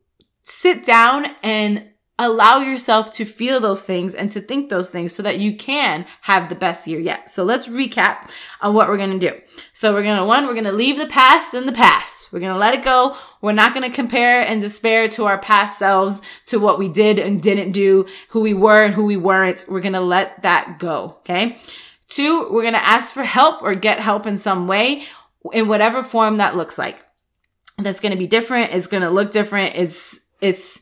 sit 0.43 0.86
down 0.86 1.25
and 1.41 1.89
allow 2.19 2.60
yourself 2.60 3.12
to 3.12 3.25
feel 3.25 3.60
those 3.60 3.84
things 3.84 4.13
and 4.13 4.29
to 4.29 4.39
think 4.39 4.69
those 4.69 4.91
things 4.91 5.15
so 5.15 5.23
that 5.23 5.39
you 5.39 5.56
can 5.56 6.06
have 6.21 6.47
the 6.47 6.56
best 6.56 6.88
year 6.88 6.99
yet. 6.99 7.29
So 7.29 7.43
let's 7.43 7.67
recap 7.67 8.29
on 8.62 8.75
what 8.75 8.88
we're 8.88 8.97
going 8.97 9.19
to 9.19 9.29
do. 9.29 9.41
So 9.73 9.93
we're 9.93 10.03
going 10.03 10.19
to, 10.19 10.23
one, 10.23 10.45
we're 10.45 10.53
going 10.53 10.63
to 10.65 10.71
leave 10.71 10.99
the 10.99 11.08
past 11.08 11.56
in 11.56 11.65
the 11.65 11.71
past. 11.71 12.32
We're 12.32 12.39
going 12.39 12.53
to 12.53 12.60
let 12.60 12.75
it 12.75 12.84
go. 12.84 13.17
We're 13.41 13.51
not 13.51 13.73
going 13.73 13.89
to 13.89 13.95
compare 13.95 14.41
and 14.41 14.62
despair 14.62 15.08
to 15.10 15.25
our 15.25 15.39
past 15.39 15.79
selves, 15.79 16.21
to 16.45 16.60
what 16.60 16.77
we 16.77 16.88
did 16.88 17.17
and 17.17 17.41
didn't 17.41 17.71
do, 17.71 18.06
who 18.29 18.41
we 18.41 18.53
were 18.53 18.84
and 18.84 18.93
who 18.93 19.06
we 19.06 19.17
weren't. 19.17 19.65
We're 19.67 19.82
going 19.82 19.93
to 19.93 19.99
let 19.99 20.43
that 20.43 20.77
go. 20.77 21.17
Okay. 21.21 21.58
Two, 22.10 22.47
we're 22.51 22.62
going 22.62 22.75
to 22.75 22.88
ask 22.88 23.12
for 23.12 23.23
help 23.23 23.63
or 23.63 23.73
get 23.73 23.99
help 23.99 24.27
in 24.27 24.38
some 24.38 24.67
way 24.67 25.06
in 25.51 25.67
whatever 25.67 26.03
form 26.03 26.38
that 26.38 26.56
looks 26.56 26.77
like. 26.77 27.03
That's 27.79 27.99
going 27.99 28.12
to 28.12 28.19
be 28.19 28.27
different. 28.27 28.71
It's 28.71 28.86
going 28.86 29.01
to 29.01 29.10
look 29.10 29.32
different. 29.32 29.75
It's 29.75 30.22
it's, 30.43 30.82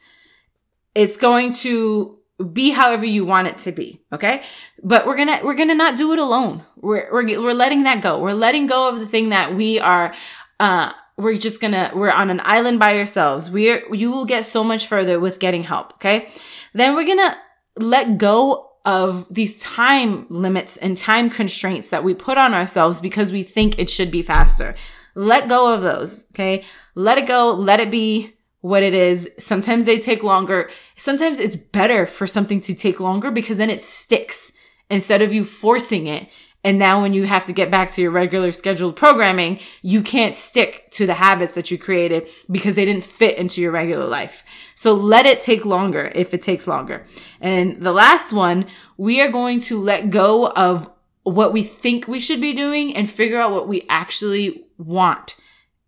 it's 0.96 1.18
going 1.18 1.54
to 1.54 2.18
be 2.52 2.72
however 2.72 3.06
you 3.06 3.24
want 3.24 3.48
it 3.48 3.58
to 3.58 3.72
be. 3.72 4.02
Okay. 4.12 4.44
But 4.84 5.06
we're 5.06 5.16
going 5.16 5.28
to, 5.28 5.46
we're 5.46 5.56
going 5.56 5.70
to 5.70 5.76
not 5.76 5.96
do 5.96 6.12
it 6.12 6.20
alone. 6.20 6.66
We're, 6.76 7.08
we're, 7.12 7.42
we're 7.42 7.54
letting 7.54 7.84
that 7.84 8.02
go. 8.02 8.20
We're 8.20 8.34
letting 8.34 8.68
go 8.68 8.90
of 8.90 9.00
the 9.00 9.06
thing 9.06 9.30
that 9.30 9.56
we 9.56 9.80
are, 9.80 10.14
uh, 10.60 10.92
we're 11.18 11.36
just 11.36 11.62
gonna, 11.62 11.92
we're 11.94 12.12
on 12.12 12.30
an 12.32 12.42
island 12.44 12.80
by 12.80 12.98
ourselves. 12.98 13.52
We're, 13.52 13.84
you 13.94 14.12
will 14.12 14.26
get 14.26 14.46
so 14.46 14.64
much 14.64 14.88
further 14.88 15.20
with 15.20 15.40
getting 15.40 15.64
help. 15.64 15.94
Okay. 15.96 16.30
Then 16.74 16.96
we're 16.96 17.06
gonna 17.06 17.38
let 17.78 18.18
go 18.18 18.72
of 18.84 19.32
these 19.32 19.60
time 19.60 20.26
limits 20.30 20.78
and 20.78 20.98
time 20.98 21.30
constraints 21.30 21.92
that 21.92 22.04
we 22.04 22.16
put 22.16 22.40
on 22.40 22.56
ourselves 22.56 23.00
because 23.00 23.32
we 23.32 23.44
think 23.44 23.78
it 23.78 23.90
should 23.90 24.10
be 24.10 24.24
faster. 24.24 24.74
Let 25.14 25.48
go 25.48 25.72
of 25.74 25.84
those. 25.84 26.28
Okay. 26.32 26.64
Let 26.96 27.20
it 27.20 27.28
go. 27.28 27.54
Let 27.54 27.80
it 27.80 27.92
be 27.92 28.34
what 28.62 28.84
it 28.84 28.94
is. 28.94 29.30
Sometimes 29.38 29.86
they 29.86 30.00
take 30.00 30.24
longer. 30.24 30.70
Sometimes 30.96 31.40
it's 31.40 31.56
better 31.56 32.06
for 32.06 32.26
something 32.26 32.62
to 32.62 32.74
take 32.74 33.00
longer 33.00 33.32
because 33.32 33.58
then 33.58 33.70
it 33.70 33.82
sticks 33.82 34.54
instead 34.90 35.22
of 35.22 35.34
you 35.34 35.44
forcing 35.44 36.08
it. 36.08 36.30
And 36.64 36.78
now 36.78 37.02
when 37.02 37.14
you 37.14 37.26
have 37.26 37.46
to 37.46 37.54
get 37.54 37.72
back 37.72 37.92
to 37.94 38.02
your 38.02 38.12
regular 38.12 38.52
scheduled 38.52 38.96
programming, 38.96 39.60
you 39.82 40.04
can't 40.04 40.36
stick 40.36 40.92
to 40.92 41.08
the 41.08 41.16
habits 41.16 41.56
that 41.56 41.72
you 41.72 41.78
created 41.80 42.30
because 42.52 42.76
they 42.76 42.86
didn't 42.86 43.04
fit 43.04 43.38
into 43.38 43.62
your 43.62 43.72
regular 43.72 44.06
life. 44.06 44.44
So 44.76 44.94
let 44.94 45.26
it 45.26 45.42
take 45.42 45.66
longer 45.66 46.12
if 46.14 46.36
it 46.36 46.44
takes 46.44 46.68
longer. 46.68 47.04
And 47.40 47.82
the 47.82 47.92
last 47.92 48.32
one, 48.32 48.66
we 48.96 49.22
are 49.22 49.32
going 49.32 49.60
to 49.62 49.82
let 49.82 50.12
go 50.12 50.50
of 50.52 50.88
what 51.24 51.52
we 51.52 51.64
think 51.64 52.08
we 52.08 52.20
should 52.20 52.42
be 52.42 52.54
doing 52.54 52.96
and 52.96 53.10
figure 53.10 53.40
out 53.40 53.52
what 53.52 53.68
we 53.68 53.86
actually 53.90 54.66
want. 54.78 55.38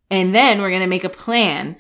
And 0.10 0.34
then 0.34 0.60
we're 0.60 0.70
going 0.70 0.82
to 0.82 0.88
make 0.88 1.04
a 1.04 1.10
plan 1.10 1.76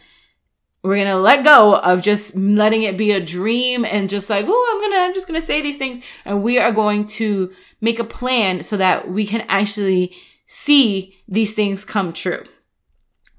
we're 0.83 0.97
to 1.07 1.17
let 1.17 1.45
go 1.45 1.75
of 1.75 2.01
just 2.01 2.35
letting 2.35 2.83
it 2.83 2.97
be 2.97 3.11
a 3.11 3.21
dream 3.21 3.85
and 3.85 4.09
just 4.09 4.29
like, 4.29 4.45
oh, 4.47 4.71
I'm 4.73 4.81
to, 4.91 4.97
I'm 4.99 5.13
just 5.13 5.27
to 5.39 5.45
say 5.45 5.61
these 5.61 5.77
things. 5.77 6.03
And 6.25 6.43
we 6.43 6.59
are 6.59 6.73
going 6.73 7.07
to 7.07 7.53
make 7.79 7.99
a 7.99 8.03
plan 8.03 8.63
so 8.63 8.75
that 8.77 9.09
we 9.09 9.25
can 9.25 9.41
actually 9.47 10.13
see 10.45 11.15
these 11.27 11.53
things 11.53 11.85
come 11.85 12.11
true. 12.11 12.43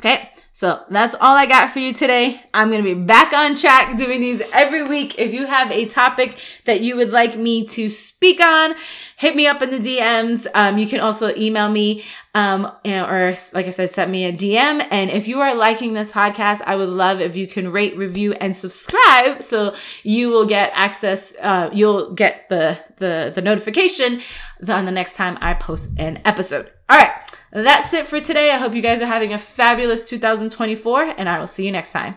Okay. 0.00 0.30
So 0.56 0.84
that's 0.88 1.16
all 1.16 1.36
I 1.36 1.46
got 1.46 1.72
for 1.72 1.80
you 1.80 1.92
today. 1.92 2.40
I'm 2.54 2.70
going 2.70 2.80
to 2.80 2.94
be 2.94 3.02
back 3.02 3.32
on 3.32 3.56
track 3.56 3.96
doing 3.96 4.20
these 4.20 4.40
every 4.52 4.84
week. 4.84 5.18
If 5.18 5.34
you 5.34 5.48
have 5.48 5.72
a 5.72 5.84
topic 5.86 6.38
that 6.64 6.80
you 6.80 6.94
would 6.94 7.10
like 7.10 7.36
me 7.36 7.66
to 7.66 7.88
speak 7.88 8.40
on, 8.40 8.76
hit 9.16 9.34
me 9.34 9.48
up 9.48 9.62
in 9.62 9.70
the 9.70 9.80
DMs. 9.80 10.46
Um, 10.54 10.78
you 10.78 10.86
can 10.86 11.00
also 11.00 11.34
email 11.34 11.68
me, 11.68 12.04
um, 12.36 12.70
or 12.86 13.34
like 13.52 13.66
I 13.66 13.70
said, 13.70 13.90
send 13.90 14.12
me 14.12 14.26
a 14.26 14.32
DM. 14.32 14.86
And 14.92 15.10
if 15.10 15.26
you 15.26 15.40
are 15.40 15.56
liking 15.56 15.92
this 15.92 16.12
podcast, 16.12 16.62
I 16.64 16.76
would 16.76 16.88
love 16.88 17.20
if 17.20 17.34
you 17.34 17.48
can 17.48 17.72
rate, 17.72 17.96
review, 17.96 18.34
and 18.34 18.56
subscribe 18.56 19.42
so 19.42 19.74
you 20.04 20.28
will 20.30 20.46
get 20.46 20.70
access, 20.76 21.34
uh, 21.42 21.68
you'll 21.72 22.12
get 22.12 22.48
the, 22.48 22.78
the, 22.98 23.32
the 23.34 23.42
notification 23.42 24.20
on 24.68 24.84
the 24.84 24.92
next 24.92 25.16
time 25.16 25.36
I 25.40 25.54
post 25.54 25.98
an 25.98 26.22
episode. 26.24 26.70
All 26.88 26.98
right. 26.98 27.12
That's 27.50 27.94
it 27.94 28.06
for 28.06 28.18
today. 28.18 28.50
I 28.50 28.58
hope 28.58 28.74
you 28.74 28.82
guys 28.82 29.00
are 29.00 29.06
having 29.06 29.32
a 29.32 29.38
fabulous 29.38 30.08
2024, 30.08 31.14
and 31.16 31.28
I 31.28 31.38
will 31.38 31.46
see 31.46 31.64
you 31.64 31.72
next 31.72 31.92
time. 31.92 32.16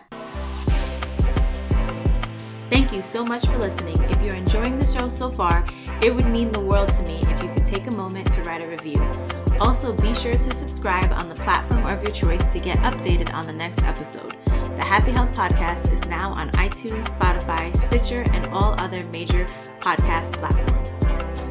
Thank 2.70 2.92
you 2.92 3.02
so 3.02 3.24
much 3.24 3.46
for 3.46 3.58
listening. 3.58 4.02
If 4.10 4.22
you're 4.22 4.36
enjoying 4.36 4.78
the 4.80 4.86
show 4.86 5.10
so 5.10 5.30
far, 5.30 5.66
it 6.02 6.14
would 6.14 6.26
mean 6.26 6.52
the 6.52 6.60
world 6.60 6.92
to 6.94 7.04
me 7.04 7.22
if 7.22 7.44
you 7.44 7.50
could 7.50 7.66
take 7.66 7.88
a 7.88 7.92
moment 7.92 8.32
to 8.34 8.44
write 8.44 8.66
a 8.66 8.68
review. 8.68 9.00
Also, 9.62 9.94
be 9.94 10.14
sure 10.14 10.38
to 10.38 10.54
subscribe 10.54 11.12
on 11.12 11.30
the 11.30 11.36
platform 11.36 11.86
of 11.86 12.04
your 12.04 12.12
choice 12.12 12.52
to 12.52 12.60
get 12.60 12.78
updated 12.80 13.32
on 13.34 13.46
the 13.46 13.54
next 13.54 13.84
episode. 13.84 14.36
The 14.46 14.84
Happy 14.84 15.12
Health 15.12 15.32
Podcast 15.32 15.94
is 15.94 16.06
now 16.06 16.32
on 16.32 16.50
iTunes, 16.52 17.16
Spotify, 17.16 17.76
Stitcher, 17.76 18.26
and 18.34 18.48
all 18.48 18.74
other 18.80 19.04
major 19.06 19.48
podcast 19.80 20.34
platforms. 20.34 21.47